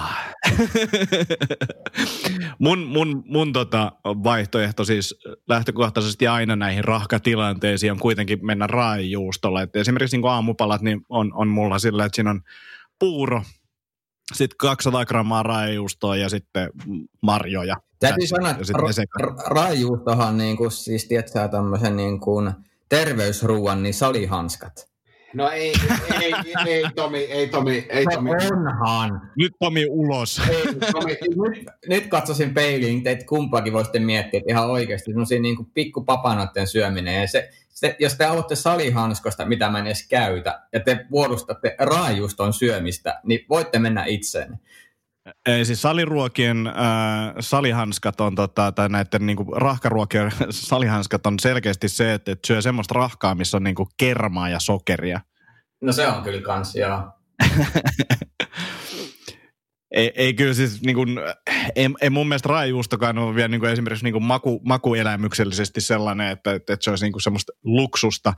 mun 2.60 2.80
mun, 2.80 3.24
mun 3.26 3.54
tota 3.54 3.92
vaihtoehto 4.04 4.86
siis 4.86 5.16
lähtökohtaisesti 5.50 6.28
aina 6.28 6.56
näihin 6.56 6.84
rahkatilanteisiin 6.84 7.92
on 7.92 8.00
kuitenkin 8.00 8.46
mennä 8.46 8.68
raajuustolla. 8.68 9.62
Et 9.62 9.76
esimerkiksi 9.76 10.18
niin 10.18 10.30
aamupalat 10.30 10.82
niin 10.82 11.02
on, 11.10 11.32
on 11.34 11.48
mulla 11.48 11.80
sillä, 11.80 12.06
että 12.06 12.16
siinä 12.16 12.30
on 12.30 12.42
puuro, 13.00 13.42
sitten 14.34 14.58
200 14.58 15.06
grammaa 15.06 15.44
raajuustoa 15.44 16.16
ja 16.16 16.30
sitten 16.30 16.70
marjoja. 17.22 17.76
Täytyy 18.00 18.28
sanoa, 18.28 18.50
Ja 18.50 18.52
että 18.52 18.64
sitten 18.66 19.22
ra- 19.22 19.44
raajuustohan 19.48 20.38
niin 20.38 20.58
kuin, 20.58 20.72
siis 20.72 21.08
tiedätkö 21.08 21.48
tämmöisen 21.48 21.96
niin 21.96 22.20
kuin 22.20 22.52
terveysruuan, 22.90 23.84
niin 23.84 23.94
salihanskat. 23.94 24.94
No 25.34 25.50
ei, 25.50 25.74
ei, 26.22 26.34
ei, 26.46 26.74
ei 26.74 26.84
Tomi, 26.96 27.18
ei 27.18 27.48
Tomi, 27.48 27.86
ei 27.90 28.06
Tomi. 28.14 28.30
onhan. 28.32 29.22
Nyt 29.38 29.52
Tomi 29.60 29.86
ulos. 29.90 30.42
Ei, 30.50 30.64
Tomi, 30.92 31.12
Nyt, 31.12 31.66
nyt 31.90 32.08
katsoisin 32.08 32.54
peiliin, 32.54 33.04
teitä 33.04 33.26
kumpaakin 33.26 33.74
voisitte 33.74 34.00
miettiä, 34.00 34.38
että 34.38 34.52
ihan 34.52 34.70
oikeasti 34.70 35.12
semmoisia 35.12 35.42
niin 35.42 35.56
kuin 35.56 35.68
pikkupapanoiden 35.74 36.68
syöminen. 36.68 37.22
Ja 37.22 37.28
se, 37.28 37.50
se, 37.84 37.96
jos 38.00 38.16
te 38.16 38.26
aloitte 38.26 38.56
salihanskosta, 38.56 39.46
mitä 39.46 39.70
mä 39.70 39.80
en 39.80 39.86
edes 39.86 40.08
käytä, 40.08 40.62
ja 40.74 40.80
te 40.80 41.06
puolustatte 41.10 41.76
raajuuston 41.80 42.54
syömistä, 42.54 43.20
niin 43.24 43.46
voitte 43.50 43.80
mennä 43.80 44.06
itseenne. 44.06 44.60
Ei 45.46 45.66
siis 45.66 45.82
saliruokien 45.82 46.68
äh, 46.68 46.74
salihanskat 47.40 48.22
on, 48.22 48.36
tota, 48.36 48.72
tai 48.72 48.90
näiden 48.90 49.26
niinku, 49.26 49.54
rahkaruokien 49.56 50.32
salihanskat 50.50 51.28
on 51.28 51.40
selkeästi 51.40 51.90
se, 51.90 52.14
että, 52.14 52.32
että 52.32 52.48
syö 52.48 52.62
semmoista 52.62 52.94
rahkaa, 52.94 53.36
missä 53.36 53.58
on 53.58 53.64
niinku, 53.64 53.90
kermaa 53.98 54.50
ja 54.50 54.60
sokeria. 54.60 55.22
No 55.82 55.92
se 55.92 56.08
on 56.08 56.24
kyllä 56.24 56.42
kans, 56.42 56.76
joo. 56.76 57.12
Ei, 59.94 60.12
ei 60.16 60.34
kyllä 60.34 60.54
siis, 60.54 60.82
niin 60.82 60.96
kuin, 60.96 61.20
ei, 61.76 61.90
ei 62.02 62.10
mun 62.10 62.28
mielestä 62.28 62.50
raajuustokaan 62.50 63.18
ole 63.18 63.36
vielä 63.36 63.48
niin 63.48 63.60
kuin 63.60 63.72
esimerkiksi 63.72 64.04
niin 64.04 64.14
kuin 64.14 64.24
maku, 64.24 64.62
makuelämyksellisesti 64.66 65.82
sellainen, 65.82 66.32
että, 66.32 66.54
että, 66.54 66.78
se 66.80 66.90
olisi 66.90 67.06
niin 67.06 67.12
kuin 67.12 67.22
semmoista 67.22 67.54
luksusta. 67.64 68.34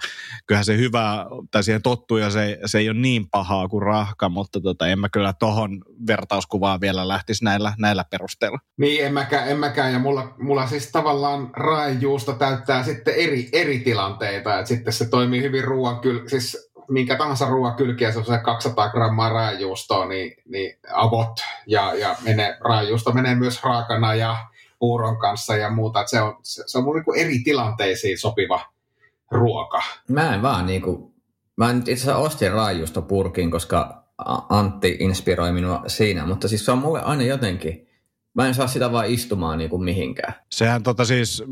Kyllähän 0.48 0.66
se 0.66 0.78
hyvä, 0.78 1.26
tai 1.52 1.64
siihen 1.64 1.82
tottuu 1.82 2.18
ja 2.18 2.30
se, 2.30 2.60
se 2.66 2.78
ei 2.78 2.90
ole 2.90 2.98
niin 2.98 3.30
pahaa 3.30 3.68
kuin 3.68 3.82
rahka, 3.82 4.30
mutta 4.30 4.62
tota, 4.62 4.88
en 4.88 5.00
mä 5.00 5.10
kyllä 5.10 5.34
tohon 5.34 5.82
vertauskuvaan 6.08 6.82
vielä 6.82 7.08
lähtisi 7.08 7.44
näillä, 7.44 7.74
näillä 7.78 8.04
perusteilla. 8.04 8.60
Niin, 8.78 9.06
en 9.06 9.14
mäkään, 9.14 9.50
en 9.50 9.58
mäkään. 9.58 9.94
ja 9.94 10.00
mulla, 10.00 10.36
mulla 10.40 10.68
siis 10.68 10.92
tavallaan 10.92 11.50
raajuusto 11.54 12.34
täyttää 12.34 12.84
sitten 12.84 13.14
eri, 13.14 13.50
eri 13.54 13.80
tilanteita, 13.80 14.60
että 14.60 14.68
sitten 14.68 14.94
se 14.94 15.10
toimii 15.10 15.42
hyvin 15.42 15.64
ruoan 15.64 16.00
kyl, 16.00 16.28
siis 16.28 16.72
minkä 16.90 17.16
tahansa 17.16 17.50
ruoan 17.50 17.76
kylkiä, 17.76 18.12
se 18.12 18.20
on 18.20 18.26
se 18.26 18.38
200 18.38 18.90
grammaa 18.90 19.30
raajuustoa, 19.30 20.06
niin, 20.06 20.36
niin 20.46 20.78
avot 20.94 21.40
ja, 21.68 21.94
ja 21.94 22.16
menee, 22.24 22.58
raajuusto 22.62 23.12
menee 23.12 23.36
myös 23.36 23.64
raakana 23.64 24.16
ja 24.16 24.38
puuron 24.80 25.18
kanssa 25.18 25.56
ja 25.56 25.70
muuta, 25.70 26.00
että 26.00 26.10
se 26.10 26.22
on, 26.22 26.38
se, 26.44 26.64
se 26.68 26.78
on 26.78 26.84
mun 26.84 26.96
niin 26.96 27.26
eri 27.26 27.40
tilanteisiin 27.40 28.18
sopiva 28.18 28.62
ruoka. 29.32 29.82
Mä 30.10 30.36
en 30.36 30.42
vaan 30.42 30.66
niinku, 30.66 31.14
mä 31.58 31.74
nyt 31.74 31.88
itse 31.88 32.04
asiassa 32.04 32.18
ostin 32.18 32.52
raajuustopurkin, 32.52 33.52
koska 33.52 34.06
Antti 34.50 34.98
inspiroi 35.00 35.52
minua 35.52 35.84
siinä, 35.88 36.26
mutta 36.26 36.48
siis 36.48 36.66
se 36.66 36.72
on 36.72 36.78
mulle 36.78 37.02
aina 37.02 37.24
jotenkin, 37.24 37.88
mä 38.34 38.48
en 38.48 38.54
saa 38.54 38.68
sitä 38.68 38.92
vaan 38.92 39.06
istumaan 39.06 39.58
niinku 39.58 39.78
mihinkään. 39.78 40.34
Sehän 40.52 40.84
tota 40.84 41.06
siis 41.06 41.44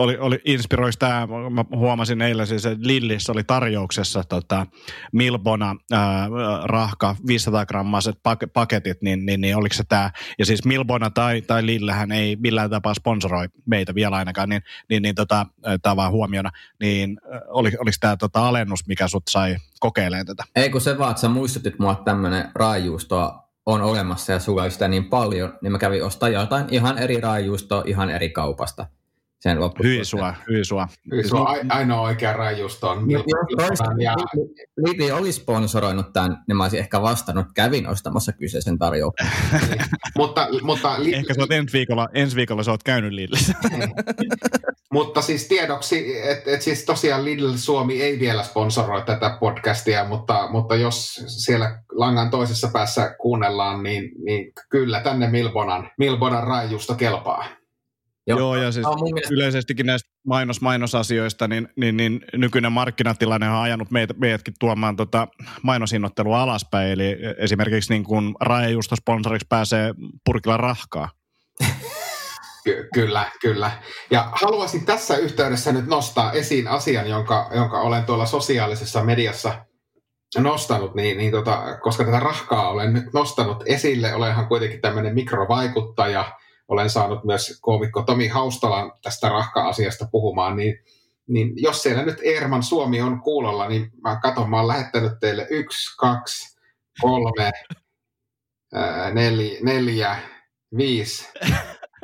oli, 0.00 0.18
oli 0.18 0.38
inspiroisi 0.44 0.98
tämä, 0.98 1.28
mä 1.50 1.64
huomasin 1.76 2.22
eilen 2.22 2.46
siis, 2.46 2.66
että 2.66 2.86
Lillissä 2.86 3.32
oli 3.32 3.44
tarjouksessa 3.44 4.24
tota, 4.24 4.66
Milbona 5.12 5.76
ää, 5.92 6.28
rahka 6.64 7.16
500 7.26 7.66
grammaiset 7.66 8.16
pak- 8.22 8.52
paketit, 8.52 9.02
niin, 9.02 9.26
niin, 9.26 9.40
niin 9.40 9.56
oliko 9.56 9.74
se 9.74 9.84
tämä, 9.88 10.10
ja 10.38 10.46
siis 10.46 10.64
Milbona 10.64 11.10
tai, 11.10 11.42
tai 11.42 11.66
Lillähän 11.66 12.12
ei 12.12 12.36
millään 12.36 12.70
tapaa 12.70 12.94
sponsoroi 12.94 13.46
meitä 13.66 13.94
vielä 13.94 14.16
ainakaan, 14.16 14.48
niin, 14.48 14.62
niin, 14.90 15.02
niin 15.02 15.14
tota, 15.14 15.46
tämä 15.82 15.96
vaan 15.96 16.12
huomiona, 16.12 16.50
niin 16.80 17.18
äh, 17.34 17.40
oli, 17.48 17.72
oliko 17.78 17.96
tämä 18.00 18.16
tota 18.16 18.48
alennus, 18.48 18.86
mikä 18.86 19.08
sut 19.08 19.28
sai 19.30 19.56
kokeilemaan 19.80 20.26
tätä? 20.26 20.44
Ei 20.56 20.70
kun 20.70 20.80
se 20.80 20.98
vaan, 20.98 21.10
että 21.10 21.20
sä 21.20 21.28
muistutit 21.28 21.78
mua, 21.78 22.02
tämmöinen 22.04 22.50
raajuustoa 22.54 23.50
on 23.66 23.82
olemassa 23.82 24.32
ja 24.32 24.38
sulla 24.38 24.70
sitä 24.70 24.88
niin 24.88 25.04
paljon, 25.04 25.58
niin 25.62 25.72
mä 25.72 25.78
kävin 25.78 26.04
ostaa 26.04 26.28
jotain 26.28 26.64
ihan 26.70 26.98
eri 26.98 27.20
raajuustoa 27.20 27.82
ihan 27.86 28.10
eri 28.10 28.30
kaupasta. 28.30 28.86
Sen 29.40 29.60
loppu. 29.60 29.82
Hyi 29.82 30.04
sua, 30.04 30.34
hyi 30.50 30.64
sua. 30.64 30.88
Kyllä 31.10 31.28
se 31.28 31.36
on 31.36 31.48
a- 31.48 31.74
ainoa 31.74 32.00
oikea 32.00 32.32
raajuusto 32.32 32.90
on 32.90 33.10
Jos 33.10 33.22
toista 33.56 33.84
ja, 33.98 34.14
Lidl 34.76 35.14
oli 35.14 35.32
sponsoroinut 35.32 36.12
tämän, 36.12 36.42
niin 36.48 36.56
mä 36.56 36.64
olisin 36.64 36.80
ehkä 36.80 37.02
vastannut, 37.02 37.46
kävin 37.54 37.88
ostamassa 37.88 38.32
kyseisen 38.32 38.78
tarjouksen. 38.78 39.26
mutta, 40.18 40.48
mutta 40.62 40.94
li, 40.98 41.14
Ehkä 41.14 41.34
sä 41.34 41.40
oot 41.40 41.52
ensi 41.52 41.72
viikolla, 41.72 42.08
ensi 42.14 42.36
viikolla 42.36 42.62
sä 42.62 42.70
oot 42.70 42.82
käynyt 42.82 43.12
Lillissä. 43.12 43.54
Mutta 44.92 45.22
siis 45.22 45.48
tiedoksi, 45.48 46.22
että 46.22 46.50
et 46.50 46.62
siis 46.62 46.84
tosiaan 46.84 47.24
Lidl 47.24 47.52
Suomi 47.56 48.02
ei 48.02 48.20
vielä 48.20 48.42
sponsoroi 48.42 49.02
tätä 49.02 49.36
podcastia, 49.40 50.04
mutta, 50.04 50.48
mutta 50.50 50.76
jos 50.76 51.24
siellä 51.26 51.82
langan 51.92 52.30
toisessa 52.30 52.70
päässä 52.72 53.14
kuunnellaan, 53.20 53.82
niin, 53.82 54.10
niin 54.24 54.52
kyllä 54.70 55.00
tänne 55.00 55.30
Milbonan, 55.30 55.90
Milbonan 55.98 56.44
raijusta 56.44 56.94
kelpaa. 56.94 57.59
Joo, 58.26 58.38
Joo 58.38 58.56
ja 58.56 58.72
siis 58.72 58.86
no, 58.86 58.94
mielestä... 58.94 59.34
yleisestikin 59.34 59.86
näistä 59.86 60.10
mainos-mainosasioista, 60.26 61.48
niin, 61.48 61.68
niin, 61.76 61.96
niin 61.96 62.20
nykyinen 62.32 62.72
markkinatilanne 62.72 63.48
on 63.48 63.56
ajanut 63.56 63.90
meitä, 63.90 64.14
meidätkin 64.18 64.54
tuomaan 64.60 64.96
tota 64.96 65.28
mainosinnottelua 65.62 66.42
alaspäin, 66.42 66.90
eli 66.90 67.16
esimerkiksi 67.38 67.92
niin 67.92 68.04
kuin 68.04 68.34
Raejusto 68.40 68.96
sponsoriksi 68.96 69.46
pääsee 69.48 69.94
purkilla 70.24 70.56
rahkaa. 70.56 71.08
Ky- 72.64 72.88
kyllä, 72.94 73.30
kyllä. 73.40 73.70
Ja 74.10 74.28
haluaisin 74.32 74.86
tässä 74.86 75.16
yhteydessä 75.16 75.72
nyt 75.72 75.86
nostaa 75.86 76.32
esiin 76.32 76.68
asian, 76.68 77.08
jonka, 77.08 77.50
jonka 77.54 77.80
olen 77.80 78.04
tuolla 78.04 78.26
sosiaalisessa 78.26 79.04
mediassa 79.04 79.66
nostanut, 80.38 80.94
niin, 80.94 81.18
niin 81.18 81.30
tota, 81.32 81.78
koska 81.82 82.04
tätä 82.04 82.20
rahkaa 82.20 82.68
olen 82.68 82.92
nyt 82.92 83.12
nostanut 83.12 83.62
esille, 83.66 84.14
olenhan 84.14 84.48
kuitenkin 84.48 84.80
tämmöinen 84.80 85.14
mikrovaikuttaja, 85.14 86.32
olen 86.70 86.90
saanut 86.90 87.24
myös 87.24 87.58
koomikko 87.60 88.02
Tomi 88.02 88.28
Haustalan 88.28 88.92
tästä 89.02 89.28
rahka-asiasta 89.28 90.08
puhumaan, 90.12 90.56
niin, 90.56 90.78
niin 91.28 91.52
jos 91.56 91.82
siellä 91.82 92.02
nyt 92.02 92.18
Erman 92.22 92.62
Suomi 92.62 93.02
on 93.02 93.20
kuulolla, 93.20 93.68
niin 93.68 93.90
mä 94.02 94.20
katson, 94.22 94.50
mä 94.50 94.56
oon 94.56 94.68
lähettänyt 94.68 95.12
teille 95.20 95.46
yksi, 95.50 95.96
kaksi, 95.96 96.58
kolme, 97.00 97.50
neljä, 99.12 99.58
neljä, 99.62 100.18
viisi, 100.76 101.28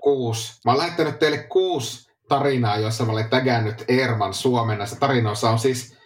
kuusi. 0.02 0.60
Mä 0.64 0.70
oon 0.70 0.78
lähettänyt 0.78 1.18
teille 1.18 1.38
kuusi 1.38 2.10
tarinaa, 2.28 2.78
joissa 2.78 3.04
mä 3.04 3.12
olen 3.12 3.30
tägännyt 3.30 3.84
Erman 3.88 4.34
Suomen. 4.34 4.78
Näissä 4.78 4.96
tarinoissa 4.96 5.50
on 5.50 5.58
siis 5.58 5.96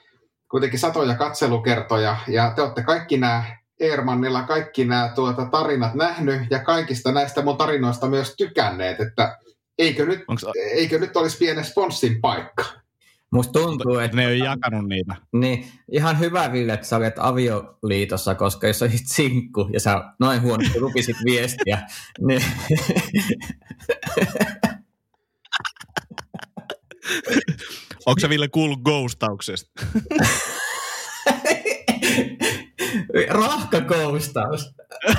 kuitenkin 0.50 0.78
satoja 0.78 1.14
katselukertoja, 1.14 2.16
ja 2.28 2.52
te 2.56 2.62
olette 2.62 2.82
kaikki 2.82 3.16
nämä 3.16 3.59
Ermannilla 3.80 4.42
kaikki 4.42 4.84
nämä 4.84 5.12
tuota, 5.14 5.44
tarinat 5.44 5.94
nähnyt, 5.94 6.42
ja 6.50 6.58
kaikista 6.58 7.12
näistä 7.12 7.42
mun 7.42 7.56
tarinoista 7.56 8.08
myös 8.08 8.34
tykänneet, 8.36 9.00
että 9.00 9.38
eikö 9.78 10.06
nyt, 10.06 10.24
Onks... 10.28 10.44
eikö 10.56 10.98
nyt 10.98 11.16
olisi 11.16 11.38
pienen 11.38 11.64
sponssin 11.64 12.20
paikka? 12.20 12.64
Musta 13.32 13.52
tuntuu, 13.52 13.98
että... 13.98 14.16
Ne 14.16 14.26
ei 14.26 14.40
ole 14.40 14.48
jakanut 14.48 14.88
niitä. 14.88 15.16
Niin, 15.32 15.66
ihan 15.92 16.18
hyvä 16.18 16.52
Ville, 16.52 16.72
että 16.72 16.86
sä 16.86 16.96
olet 16.96 17.14
avioliitossa, 17.18 18.34
koska 18.34 18.66
jos 18.66 18.82
olisit 18.82 19.06
sinkku 19.08 19.68
ja 19.72 19.80
sä 19.80 20.04
noin 20.18 20.42
huonosti 20.42 20.80
lukisit 20.80 21.16
viestiä, 21.24 21.82
niin... 22.26 22.42
Onko 28.06 28.20
sä 28.20 28.28
Ville 28.28 28.48
kuullut 28.48 28.82
ghostauksesta? 28.82 29.86
Rahkakoustaus. 33.28 34.74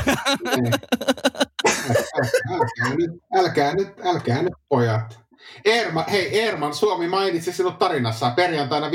älkää, 2.51 2.95
nyt, 2.95 3.11
älkää 3.35 3.75
nyt, 3.75 3.93
älkää 4.05 4.41
nyt 4.41 4.53
pojat. 4.69 5.19
Erma, 5.65 6.05
hei 6.11 6.39
Erman, 6.39 6.73
Suomi 6.73 7.07
mainitsi 7.07 7.53
sinut 7.53 7.79
tarinassaan 7.79 8.35
perjantaina 8.35 8.89
5.30 8.89 8.93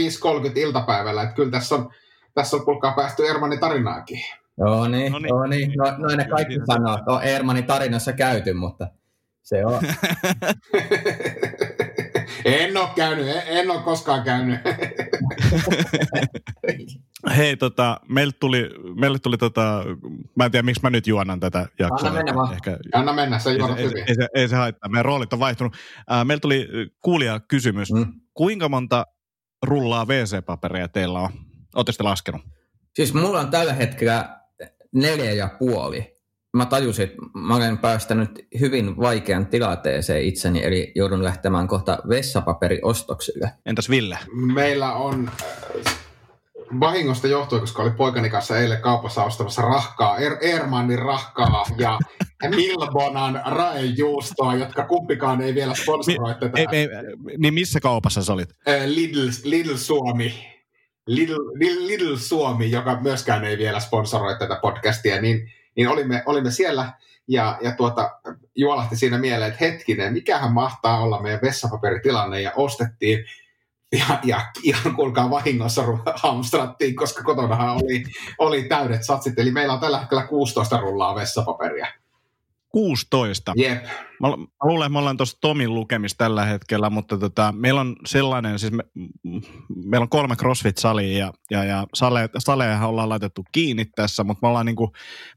iltapäivällä, 0.54 1.22
että 1.22 1.34
kyllä 1.34 1.50
tässä 1.50 1.74
on, 1.74 1.90
tässä 2.34 2.56
on 2.56 2.64
kuulkaa 2.64 2.92
päästy 2.92 3.26
Ermanin 3.26 3.60
tarinaakin. 3.60 4.20
Joo 4.58 4.88
niin, 4.88 5.12
no 5.12 5.18
niin. 5.18 5.28
Joo, 5.28 5.46
niin. 5.46 5.72
No, 5.76 5.84
noin 5.98 6.18
ne 6.18 6.24
kaikki 6.24 6.54
sanoo, 6.66 6.98
että 6.98 7.12
on 7.12 7.22
Ermanin 7.22 7.66
tarinassa 7.66 8.12
käyty, 8.12 8.52
mutta 8.52 8.88
se 9.42 9.66
on. 9.66 9.80
en 12.44 12.76
ole 12.76 12.88
käynyt, 12.96 13.28
en, 13.28 13.42
en 13.46 13.70
ole 13.70 13.82
koskaan 13.82 14.22
käynyt. 14.22 14.60
Hei, 17.36 17.56
tota, 17.56 18.00
meille 18.08 18.32
tuli, 18.40 18.70
meille 19.00 19.18
tuli 19.18 19.38
tota, 19.38 19.84
mä 20.34 20.44
en 20.44 20.50
tiedä 20.50 20.62
miksi 20.62 20.82
mä 20.82 20.90
nyt 20.90 21.06
juonan 21.06 21.40
tätä 21.40 21.68
jaksoa. 21.78 22.08
Anna 22.08 22.18
mennä 22.18 22.34
vaan. 22.34 22.52
Ehkä, 22.52 22.78
Anna 22.94 23.12
mennä, 23.12 23.38
se 23.38 23.52
juonat 23.52 23.78
ei, 23.78 23.84
hyvin. 23.84 23.98
Ei, 23.98 24.14
ei, 24.20 24.26
ei, 24.34 24.48
se 24.48 24.56
haittaa, 24.56 24.90
meidän 24.90 25.04
roolit 25.04 25.32
on 25.32 25.38
vaihtunut. 25.38 25.76
Äh, 26.12 26.24
meillä 26.24 26.40
tuli 26.40 26.68
kuulija 27.00 27.40
kysymys. 27.40 27.92
Mm. 27.92 28.12
Kuinka 28.34 28.68
monta 28.68 29.06
rullaa 29.62 30.04
WC-paperia 30.04 30.88
teillä 30.88 31.20
on? 31.20 31.30
Oletteko 31.74 32.04
laskenut? 32.04 32.42
Siis 32.94 33.14
mulla 33.14 33.40
on 33.40 33.50
tällä 33.50 33.72
hetkellä 33.72 34.40
neljä 34.94 35.32
ja 35.32 35.48
puoli. 35.58 36.16
Mä 36.56 36.66
tajusin, 36.66 37.04
että 37.04 37.16
mä 37.34 37.56
olen 37.56 37.78
päästänyt 37.78 38.46
hyvin 38.60 38.96
vaikean 38.96 39.46
tilanteeseen 39.46 40.24
itseni, 40.24 40.64
eli 40.64 40.92
joudun 40.94 41.24
lähtemään 41.24 41.68
kohta 41.68 41.98
vessapaperiostoksille. 42.08 43.50
Entäs 43.66 43.90
Ville? 43.90 44.18
Meillä 44.54 44.92
on 44.92 45.30
vahingosta 46.80 47.26
johtuen, 47.26 47.60
koska 47.60 47.82
oli 47.82 47.90
poikani 47.90 48.30
kanssa 48.30 48.58
eilen 48.58 48.80
kaupassa 48.80 49.24
ostamassa 49.24 49.62
rahkaa, 49.62 50.18
er, 50.18 50.36
Ermannin 50.40 50.98
rahkaa 50.98 51.64
ja 51.78 51.98
Milbonan 52.56 53.42
raejuustoa, 53.46 54.54
jotka 54.54 54.86
kumpikaan 54.86 55.40
ei 55.40 55.54
vielä 55.54 55.74
sponsoroi 55.74 56.34
Mi- 56.34 56.40
tätä. 56.40 56.58
Ei, 56.58 56.66
ei, 56.72 56.88
niin 57.38 57.54
missä 57.54 57.80
kaupassa 57.80 58.24
sä 58.24 58.32
olit? 58.32 58.48
Lidl, 58.86 59.28
Lidl 59.44 59.76
Suomi. 59.76 60.56
Lidl, 61.06 61.36
Lidl, 61.54 61.86
Lidl 61.86 62.16
Suomi, 62.16 62.70
joka 62.70 63.00
myöskään 63.00 63.44
ei 63.44 63.58
vielä 63.58 63.80
sponsoroi 63.80 64.38
tätä 64.38 64.58
podcastia, 64.62 65.20
niin, 65.20 65.52
niin 65.76 65.88
olimme, 65.88 66.22
olimme 66.26 66.50
siellä 66.50 66.92
ja, 67.28 67.58
ja 67.62 67.72
tuota, 67.72 68.10
juolahti 68.54 68.96
siinä 68.96 69.18
mieleen, 69.18 69.52
että 69.52 69.64
hetkinen, 69.64 70.12
mikähän 70.12 70.52
mahtaa 70.52 71.00
olla 71.00 71.22
meidän 71.22 71.40
vessapaperitilanne 71.42 72.40
ja 72.40 72.52
ostettiin 72.56 73.24
ja, 73.92 74.20
ja 74.24 74.40
ihan 74.62 74.96
kuulkaa 74.96 75.30
vahingossa 75.30 75.82
hamstrattiin, 76.14 76.96
koska 76.96 77.22
kotonahan 77.22 77.76
oli, 77.76 78.04
oli 78.38 78.62
täydet 78.62 79.04
satsit. 79.04 79.38
Eli 79.38 79.50
meillä 79.50 79.74
on 79.74 79.80
tällä 79.80 79.98
hetkellä 79.98 80.26
16 80.26 80.80
rullaa 80.80 81.14
vessapaperia. 81.14 81.86
16. 82.76 83.52
Jep. 83.56 83.84
Mä, 84.20 84.28
mä 84.28 84.36
luulen, 84.62 84.86
että 84.86 84.92
me 84.92 84.98
ollaan 84.98 85.16
tuossa 85.16 85.38
Tomin 85.40 85.74
lukemissa 85.74 86.18
tällä 86.18 86.44
hetkellä, 86.44 86.90
mutta 86.90 87.18
tota, 87.18 87.54
meillä 87.56 87.80
on 87.80 87.96
sellainen, 88.06 88.58
siis 88.58 88.72
me, 88.72 88.84
meillä 89.84 90.02
on 90.02 90.08
kolme 90.08 90.34
CrossFit-salia 90.34 91.18
ja, 91.18 91.32
ja, 91.50 91.64
ja 91.64 91.86
sale, 91.94 92.28
salejahan 92.38 92.88
ollaan 92.88 93.08
laitettu 93.08 93.44
kiinni 93.52 93.84
tässä, 93.84 94.24
mutta 94.24 94.46
me 94.46 94.48
ollaan 94.48 94.66
niin 94.66 94.76
kuin 94.76 94.90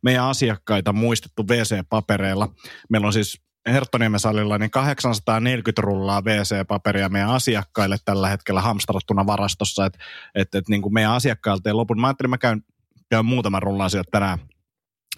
meidän 0.03 0.23
asiakkaita 0.23 0.93
muistettu 0.93 1.43
WC-papereilla. 1.43 2.47
Meillä 2.89 3.07
on 3.07 3.13
siis 3.13 3.41
Herttoniemen 3.73 4.19
salilla 4.19 4.57
niin 4.57 4.71
840 4.71 5.81
rullaa 5.81 6.21
WC-paperia 6.21 7.09
meidän 7.09 7.29
asiakkaille 7.29 7.97
tällä 8.05 8.29
hetkellä 8.29 8.61
hamstrattuna 8.61 9.25
varastossa, 9.25 9.85
että 9.85 9.99
et, 10.35 10.55
et, 10.55 10.69
niin 10.69 10.81
kuin 10.81 10.93
meidän 10.93 11.11
asiakkailta 11.11 11.69
ei 11.69 11.73
lopun. 11.73 11.99
Mä 11.99 12.07
ajattelin, 12.07 12.29
mä 12.29 12.37
käyn, 12.37 12.63
käyn 13.09 13.25
muutaman 13.25 13.63
rullan 13.63 13.89
sieltä 13.89 14.11
tänään, 14.11 14.39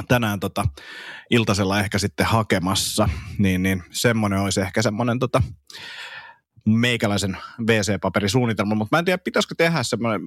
tänään 0.07 0.39
tota, 0.39 0.65
iltasella 1.29 1.79
ehkä 1.79 1.97
sitten 1.97 2.25
hakemassa, 2.25 3.09
niin, 3.37 3.63
niin 3.63 3.83
semmoinen 3.91 4.39
olisi 4.39 4.61
ehkä 4.61 4.81
semmoinen 4.81 5.19
tota, 5.19 5.41
meikäläisen 6.65 7.37
WC-paperisuunnitelma, 7.67 8.75
mutta 8.75 8.95
mä 8.95 8.99
en 8.99 9.05
tiedä, 9.05 9.17
pitäisikö 9.17 9.55
tehdä 9.57 9.83
semmoinen, 9.83 10.21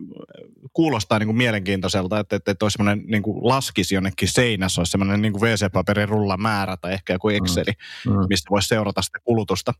kuulostaa 0.72 1.18
niin 1.18 1.26
kuin 1.26 1.36
mielenkiintoiselta, 1.36 2.18
että, 2.18 2.36
että, 2.36 2.50
että 2.50 2.64
olisi 2.64 2.76
semmoinen 2.76 3.04
niin 3.06 3.22
kuin 3.22 3.48
laskisi 3.48 3.94
jonnekin 3.94 4.28
seinässä, 4.28 4.80
olisi 4.80 4.90
semmoinen 4.90 5.22
niin 5.22 5.32
kuin 5.32 5.42
WC-paperin 5.42 6.08
rulla 6.08 6.36
määrä 6.36 6.76
tai 6.76 6.92
ehkä 6.92 7.12
joku 7.12 7.28
Exceli, 7.28 7.72
mm. 8.06 8.12
mm. 8.12 8.26
mistä 8.28 8.50
voisi 8.50 8.68
seurata 8.68 9.02
sitä 9.02 9.18
kulutusta. 9.24 9.74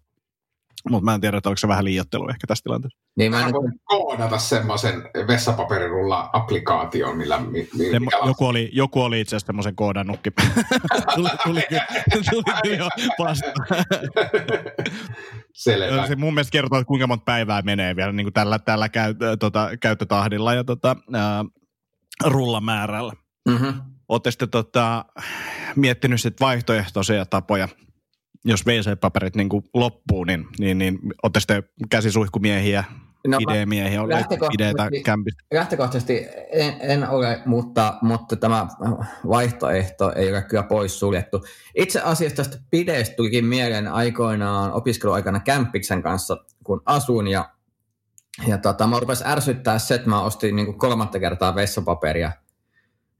Mutta 0.91 1.05
mä 1.05 1.15
en 1.15 1.21
tiedä, 1.21 1.37
että 1.37 1.49
onko 1.49 1.57
se 1.57 1.69
vähän 1.69 1.85
liiottelu 1.85 2.29
ehkä 2.29 2.47
tässä 2.47 2.63
tilanteessa. 2.63 2.99
Niin 3.17 3.31
mä, 3.31 3.45
mä 3.45 3.53
voin 3.53 3.73
koodata 3.85 4.39
semmoisen 4.39 5.03
vessapaperirulla-applikaation, 5.27 7.17
millä... 7.17 7.39
Mi, 7.39 7.69
mi, 7.79 7.91
Semmo, 7.91 8.11
joku, 8.27 8.47
oli, 8.47 8.71
joku 8.73 9.03
oli 9.03 9.21
itse 9.21 9.37
asiassa 9.37 9.47
semmoisen 9.47 9.77
koodannutkin. 9.77 10.33
tuli, 11.15 11.29
tuli, 11.45 11.63
tuli, 12.31 12.43
tuli 12.63 12.79
jo 12.79 12.89
vasta. 13.19 13.53
Selvä. 15.53 16.07
Se 16.07 16.17
mun 16.17 16.35
mielestä 16.35 16.53
kertoo, 16.53 16.79
että 16.79 16.89
kuinka 16.89 17.07
monta 17.07 17.25
päivää 17.25 17.63
menee 17.63 17.97
vielä 17.97 18.13
niin 18.13 18.25
kuin 18.25 18.35
tällä, 18.35 18.59
tällä 18.59 18.89
käy, 18.89 19.15
tota, 19.39 19.71
käyttötahdilla 19.81 20.55
ja 20.55 20.65
tota, 20.65 20.97
ää, 21.13 21.45
rullamäärällä. 22.25 23.13
Mm-hmm. 23.49 23.83
Olette 24.09 24.31
sitten 24.31 24.51
tota, 24.51 25.05
miettinyt 25.77 26.21
sit 26.21 26.41
vaihtoehtoisia 26.41 27.27
tapoja 27.27 27.69
jos 28.45 28.67
WC-paperit 28.67 29.37
niin 29.37 29.49
loppuu, 29.75 30.25
niin, 30.25 30.47
niin, 30.59 30.79
niin 30.79 30.99
olette 31.23 31.41
sitten 31.41 31.63
käsisuihkumiehiä, 31.91 32.85
no, 33.27 33.39
ideemiehiä, 33.41 34.01
ideitä 34.55 34.89
kämpistä? 35.05 35.45
Lähtökohtaisesti 35.53 36.27
en, 36.53 36.75
en 36.81 37.09
ole, 37.09 37.41
mutta, 37.47 37.99
mutta 38.03 38.37
tämä 38.37 38.67
vaihtoehto 39.29 40.13
ei 40.13 40.31
ole 40.31 40.43
kyllä 40.43 40.63
poissuljettu. 40.63 41.45
Itse 41.75 42.01
asiassa 42.01 42.37
tästä 42.37 42.59
pideestä 42.71 43.17
tulikin 43.17 43.45
mieleen 43.45 43.89
aikoinaan 43.89 44.73
opiskeluaikana 44.73 45.41
Kämppiksen 45.41 46.03
kanssa, 46.03 46.37
kun 46.65 46.83
asun 46.87 47.29
ja 47.29 47.51
ja 48.47 48.59
tota, 48.59 48.87
mä 48.87 49.01
rupesin 49.01 49.27
ärsyttää 49.27 49.79
se, 49.79 49.95
että 49.95 50.09
mä 50.09 50.23
ostin 50.23 50.57
niin 50.57 50.79
kolmatta 50.79 51.21
kertaa 51.21 51.55
vessapaperia– 51.55 52.33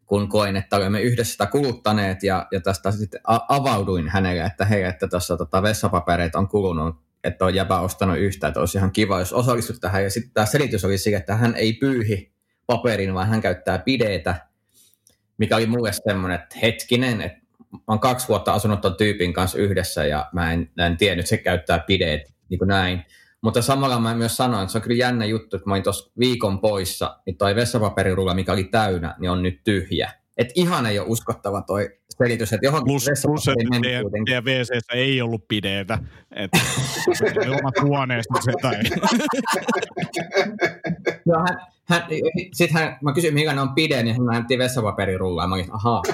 kun 0.07 0.29
koin, 0.29 0.57
että 0.57 0.77
olemme 0.77 1.03
yhdessä 1.03 1.33
sitä 1.33 1.47
kuluttaneet 1.47 2.23
ja, 2.23 2.47
ja 2.53 2.61
tästä 2.61 2.91
sitten 2.91 3.21
avauduin 3.49 4.09
hänelle, 4.09 4.45
että 4.45 4.65
hei, 4.65 4.83
että 4.83 5.09
tuossa 5.09 5.37
tota, 5.37 5.63
vessapapereita 5.63 6.39
on 6.39 6.49
kulunut 6.49 7.05
että 7.25 7.45
on 7.45 7.55
jäpä 7.55 7.81
ostanut 7.81 8.19
yhtä, 8.19 8.49
että 8.49 8.61
olisi 8.61 8.79
ihan 8.79 8.93
kiva, 8.93 9.19
jos 9.19 9.33
osallistut 9.33 9.81
tähän. 9.81 10.03
Ja 10.03 10.11
sitten 10.11 10.33
tämä 10.35 10.47
selitys 10.47 10.85
oli 10.85 10.99
sille, 10.99 11.17
että 11.17 11.37
hän 11.37 11.55
ei 11.55 11.73
pyyhi 11.73 12.33
paperin, 12.67 13.15
vaan 13.15 13.29
hän 13.29 13.41
käyttää 13.41 13.79
pideitä, 13.79 14.47
mikä 15.39 15.57
oli 15.57 15.67
mulle 15.67 15.91
semmoinen, 15.93 16.41
että 16.41 16.59
hetkinen, 16.63 17.21
että 17.21 17.39
mä 17.73 17.79
oon 17.89 18.01
kaksi 18.01 18.29
vuotta 18.29 18.53
asunut 18.53 18.81
ton 18.81 18.97
tyypin 18.97 19.33
kanssa 19.33 19.59
yhdessä 19.59 20.05
ja 20.05 20.29
mä 20.33 20.53
en, 20.53 20.71
en 20.79 20.97
tiennyt, 20.97 21.23
että 21.23 21.29
se 21.29 21.39
käyttää 21.39 21.79
pideet 21.79 22.35
niin 22.49 22.59
kuin 22.59 22.69
näin. 22.69 23.05
Mutta 23.45 23.63
samalla 23.63 24.01
mä 24.01 24.15
myös 24.15 24.37
sanoin, 24.37 24.63
että 24.63 24.73
se 24.73 24.79
on 24.79 24.83
kyllä 24.83 24.97
jännä 24.97 25.25
juttu, 25.25 25.57
että 25.57 25.69
mä 25.69 25.75
olin 25.75 25.83
tuossa 25.83 26.13
viikon 26.19 26.61
poissa, 26.61 27.21
niin 27.27 27.37
toi 27.37 27.55
vessapaperirulla, 27.55 28.35
mikä 28.35 28.53
oli 28.53 28.65
täynnä, 28.65 29.15
niin 29.19 29.31
on 29.31 29.43
nyt 29.43 29.61
tyhjä. 29.65 30.13
Et 30.37 30.49
ihan 30.55 30.87
ei 30.87 30.99
ole 30.99 31.09
uskottava 31.09 31.63
toi 31.63 31.91
selitys, 32.19 32.53
että 32.53 32.67
johonkin 32.67 32.93
Plus, 32.93 33.05
plus 33.27 33.49
että 33.49 33.81
teidän, 33.83 34.05
teidän 34.27 34.45
wc 34.45 34.95
ei 34.95 35.23
ollut 35.23 35.49
pideetä. 35.49 35.99
Että 36.37 36.59
oli 37.47 37.59
omat 37.61 37.75
huoneesta 37.83 38.41
se 38.41 38.53
tai... 38.63 38.75
Joo, 41.27 41.41
hän, 41.49 41.59
hän, 41.85 42.03
sitten 42.53 42.83
hän, 42.83 42.99
mä 43.03 43.13
kysyin, 43.13 43.35
mikä 43.35 43.53
ne 43.53 43.61
on 43.61 43.75
pide, 43.75 44.03
niin 44.03 44.17
hän 44.17 44.27
näytti 44.27 44.59
vessapaperirullaa. 44.59 45.47
Mä 45.47 45.55
olin, 45.55 45.75
ahaa. 45.75 46.03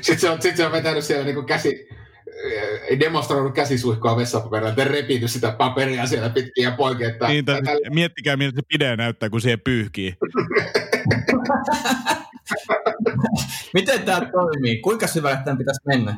sitten, 0.00 0.20
se 0.20 0.30
on, 0.30 0.42
sitten 0.42 0.56
se 0.56 0.66
on 0.66 0.72
vetänyt 0.72 1.04
siellä 1.04 1.24
niin 1.24 1.46
käsi, 1.46 1.88
demonstroinut 3.00 3.54
käsisuihkoa 3.54 4.16
vessapaperilla, 4.16 4.70
että 4.70 4.84
repity 4.84 5.28
sitä 5.28 5.52
paperia 5.52 6.06
siellä 6.06 6.30
pitkin 6.30 6.64
ja 6.64 6.70
poikin. 6.70 7.06
Että, 7.06 7.28
niin, 7.28 7.50
että 7.50 7.90
miettikää, 7.90 8.36
miltä 8.36 8.56
se 8.56 8.62
pide 8.68 8.96
näyttää, 8.96 9.30
kun 9.30 9.40
siihen 9.40 9.60
pyyhkii. 9.60 10.14
Miten 13.74 14.02
tämä 14.02 14.20
toimii? 14.32 14.80
Kuinka 14.80 15.06
syvälle 15.06 15.38
tämän 15.44 15.58
pitäisi 15.58 15.80
mennä? 15.86 16.14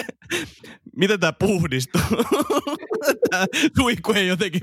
Miten 0.96 1.20
tämä 1.20 1.32
puhdistuu? 1.32 2.00
tämä 3.30 3.46
suihku 3.76 4.12
ei 4.12 4.26
jotenkin... 4.26 4.60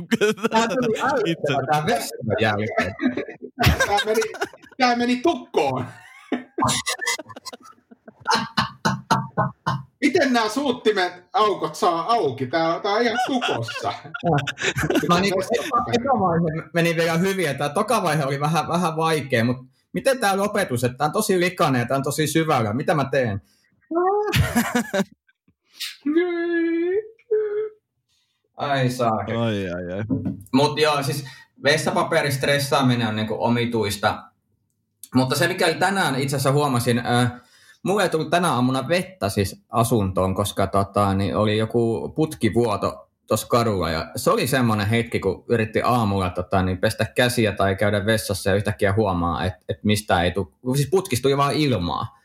Tämä 0.51 0.67
tuli 0.67 1.35
tämä 1.71 1.85
vessan 1.85 2.19
jälkeen. 2.41 2.95
Tämä 3.85 3.97
meni, 4.05 4.21
tämä 4.77 4.95
meni 4.95 5.15
tukkoon. 5.15 5.85
Miten 10.01 10.33
nämä 10.33 10.49
suuttimet 10.49 11.13
aukot 11.33 11.75
saa 11.75 12.13
auki? 12.13 12.47
Tämä, 12.47 12.79
tämä 12.83 12.95
on 12.95 13.01
ihan 13.01 13.17
tukossa. 13.27 13.93
Mä 15.09 15.19
niin, 15.21 15.33
eka 15.93 16.19
vaihe 16.19 16.69
meni 16.73 16.95
vielä 16.95 17.17
hyvin, 17.17 17.57
tämä 17.57 17.69
toka 17.69 18.03
vaihe 18.03 18.25
oli 18.25 18.39
vähän, 18.39 18.67
vähän 18.67 18.95
vaikea, 18.95 19.43
mutta 19.43 19.63
miten 19.93 20.19
tämä 20.19 20.37
lopetus, 20.37 20.83
että 20.83 20.97
tämä 20.97 21.05
on 21.05 21.11
tosi 21.11 21.39
likainen 21.39 21.79
ja 21.79 21.85
tämä 21.85 21.97
on 21.97 22.03
tosi 22.03 22.27
syvällä, 22.27 22.73
mitä 22.73 22.95
mä 22.95 23.05
teen? 23.05 23.41
ai 28.57 28.89
saa. 28.89 29.17
Ai, 29.17 29.69
ai, 29.69 29.93
ai. 29.93 30.03
Mutta 30.53 30.81
joo, 30.81 31.03
siis 31.03 31.25
vessapaperistressaaminen 31.63 33.07
on 33.07 33.15
niinku 33.15 33.35
omituista. 33.39 34.23
Mutta 35.15 35.35
se, 35.35 35.47
mikä 35.47 35.73
tänään 35.73 36.15
itse 36.15 36.35
asiassa 36.35 36.51
huomasin, 36.51 36.99
äh, 36.99 37.31
Mulla 37.83 38.03
ei 38.03 38.09
tullut 38.09 38.29
tänä 38.29 38.53
aamuna 38.53 38.87
vettä 38.87 39.29
siis 39.29 39.63
asuntoon, 39.69 40.35
koska 40.35 40.67
tota, 40.67 41.13
niin 41.13 41.35
oli 41.35 41.57
joku 41.57 42.09
putkivuoto 42.15 43.07
tuossa 43.27 43.47
kadulla. 43.47 43.89
Ja 43.89 44.11
se 44.15 44.31
oli 44.31 44.47
semmoinen 44.47 44.87
hetki, 44.87 45.19
kun 45.19 45.43
yritti 45.49 45.81
aamulla 45.81 46.29
tota, 46.29 46.63
niin 46.63 46.77
pestä 46.77 47.05
käsiä 47.05 47.51
tai 47.51 47.75
käydä 47.75 48.05
vessassa 48.05 48.49
ja 48.49 48.55
yhtäkkiä 48.55 48.93
huomaa, 48.93 49.45
että, 49.45 49.59
että 49.69 49.81
mistä 49.83 50.21
ei 50.23 50.31
tule. 50.31 50.47
Siis 50.75 50.89
putkistui 50.89 51.37
vaan 51.37 51.53
ilmaa. 51.53 52.20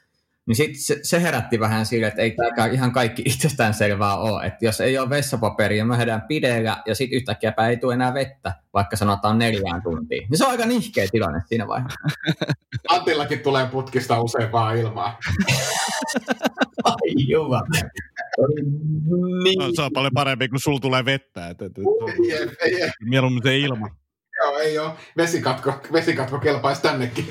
Niin 0.47 0.57
sit 0.57 0.77
se, 0.77 0.99
se 1.03 1.23
herätti 1.23 1.61
vähän 1.61 1.87
sille, 1.87 2.07
että 2.07 2.23
ei 2.23 2.31
tämä 2.31 2.67
ihan 2.67 2.93
kaikki 2.93 3.23
itsestäänselvää 3.33 4.17
ole. 4.17 4.47
Että 4.47 4.65
jos 4.65 4.81
ei 4.81 4.99
ole 4.99 5.11
vessapaperia, 5.11 5.85
me 5.85 5.99
hehdään 5.99 6.23
pideellä 6.23 6.83
ja 6.87 6.95
sitten 6.95 7.17
yhtäkkiä 7.17 7.55
ei 7.69 7.77
tule 7.77 7.95
enää 7.95 8.15
vettä, 8.15 8.53
vaikka 8.75 8.97
sanotaan 8.97 9.39
neljään 9.39 9.83
tuntiin. 9.83 10.29
Niin 10.31 10.39
se 10.39 10.45
on 10.45 10.51
aika 10.51 10.67
nihkeä 10.67 11.07
tilanne 11.13 11.43
siinä 11.47 11.69
vaiheessa. 11.69 12.01
Antillakin 12.89 13.41
tulee 13.41 13.67
putkista 13.67 14.21
usein 14.21 14.53
vaan 14.53 14.77
ilmaa. 14.77 15.19
Ai 16.85 17.29
jumala. 17.29 17.63
Niin. 19.45 19.59
No, 19.59 19.71
se 19.75 19.83
on 19.83 19.91
paljon 19.95 20.13
parempi, 20.15 20.49
kun 20.49 20.61
sulla 20.61 20.81
tulee 20.81 21.05
vettä. 21.05 21.49
Et, 21.49 21.63
et, 21.63 21.73
et, 21.79 22.91
Mieluummin 23.05 23.43
se 23.43 23.59
ilma. 23.59 23.89
Joo, 24.43 24.59
ei 24.59 24.79
ole. 24.79 24.91
Vesikatko, 25.17 25.73
vesikatko 25.93 26.39
kelpaisi 26.39 26.83
tännekin. 26.83 27.27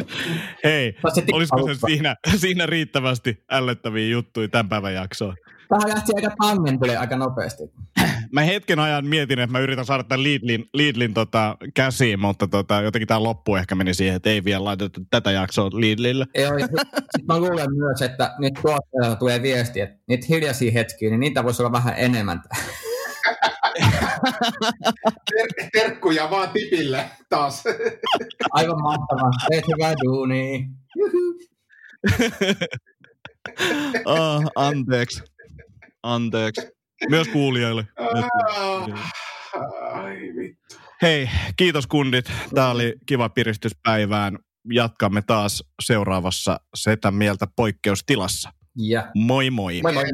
Hei, 0.64 0.96
olisiko 1.32 1.66
se 1.66 1.86
siinä, 1.86 2.16
siinä 2.36 2.66
riittävästi 2.66 3.44
ällöttäviä 3.50 4.06
juttuja 4.08 4.48
tämän 4.48 4.68
päivän 4.68 4.94
jaksoon? 4.94 5.36
Tähän 5.68 5.88
lähti 5.88 6.12
aika 6.16 6.34
tangentille 6.42 6.96
aika 6.96 7.16
nopeasti. 7.16 7.62
Mä 8.32 8.40
hetken 8.40 8.78
ajan 8.78 9.06
mietin, 9.06 9.38
että 9.38 9.52
mä 9.52 9.58
yritän 9.58 9.84
saada 9.84 10.04
tämän 10.04 10.22
Lidlin, 10.22 10.68
Lidlin 10.74 11.14
tota, 11.14 11.56
käsiin, 11.74 12.20
mutta 12.20 12.48
tota, 12.48 12.80
jotenkin 12.80 13.08
tämä 13.08 13.22
loppu 13.22 13.56
ehkä 13.56 13.74
meni 13.74 13.94
siihen, 13.94 14.16
että 14.16 14.30
ei 14.30 14.44
vielä 14.44 14.64
laitettu 14.64 15.00
tätä 15.10 15.30
jaksoa 15.30 15.70
Lidlille. 15.72 16.26
Joo, 16.38 16.52
sit 17.16 17.26
mä 17.28 17.38
luulen 17.38 17.74
myös, 17.76 18.02
että 18.02 18.34
nyt 18.38 18.54
tuotteella 18.62 19.16
tulee 19.16 19.42
viesti, 19.42 19.80
että 19.80 19.98
niitä 20.08 20.26
hiljaisia 20.28 20.72
hetkiä, 20.72 21.10
niin 21.10 21.20
niitä 21.20 21.44
voisi 21.44 21.62
olla 21.62 21.72
vähän 21.72 21.94
enemmän. 21.96 22.42
Ter- 25.30 25.68
terkkuja 25.72 26.30
vaan 26.30 26.50
tipille 26.50 27.10
taas. 27.28 27.64
Aivan 28.52 28.82
mahtavaa. 28.82 29.30
Teet 29.50 29.64
hyvää 29.68 29.94
duunia. 30.04 30.58
oh, 34.04 34.42
anteeksi. 34.56 35.22
Anteeksi. 36.02 36.68
Myös 37.10 37.28
kuulijoille. 37.28 37.86
Myös 38.14 38.24
kuulijoille. 38.54 39.04
Ai 39.92 40.16
vittu. 40.16 40.76
Hei, 41.02 41.30
kiitos 41.56 41.86
kundit. 41.86 42.32
Tämä 42.54 42.70
oli 42.70 42.94
kiva 43.06 43.28
piristyspäivään. 43.28 44.38
Jatkamme 44.72 45.22
taas 45.22 45.64
seuraavassa 45.82 46.60
Setä 46.74 47.10
mieltä 47.10 47.46
poikkeustilassa. 47.56 48.52
Ja. 48.76 49.10
Moi 49.14 49.50
moi. 49.50 49.80
Moi 49.82 49.92
moi. 49.92 50.04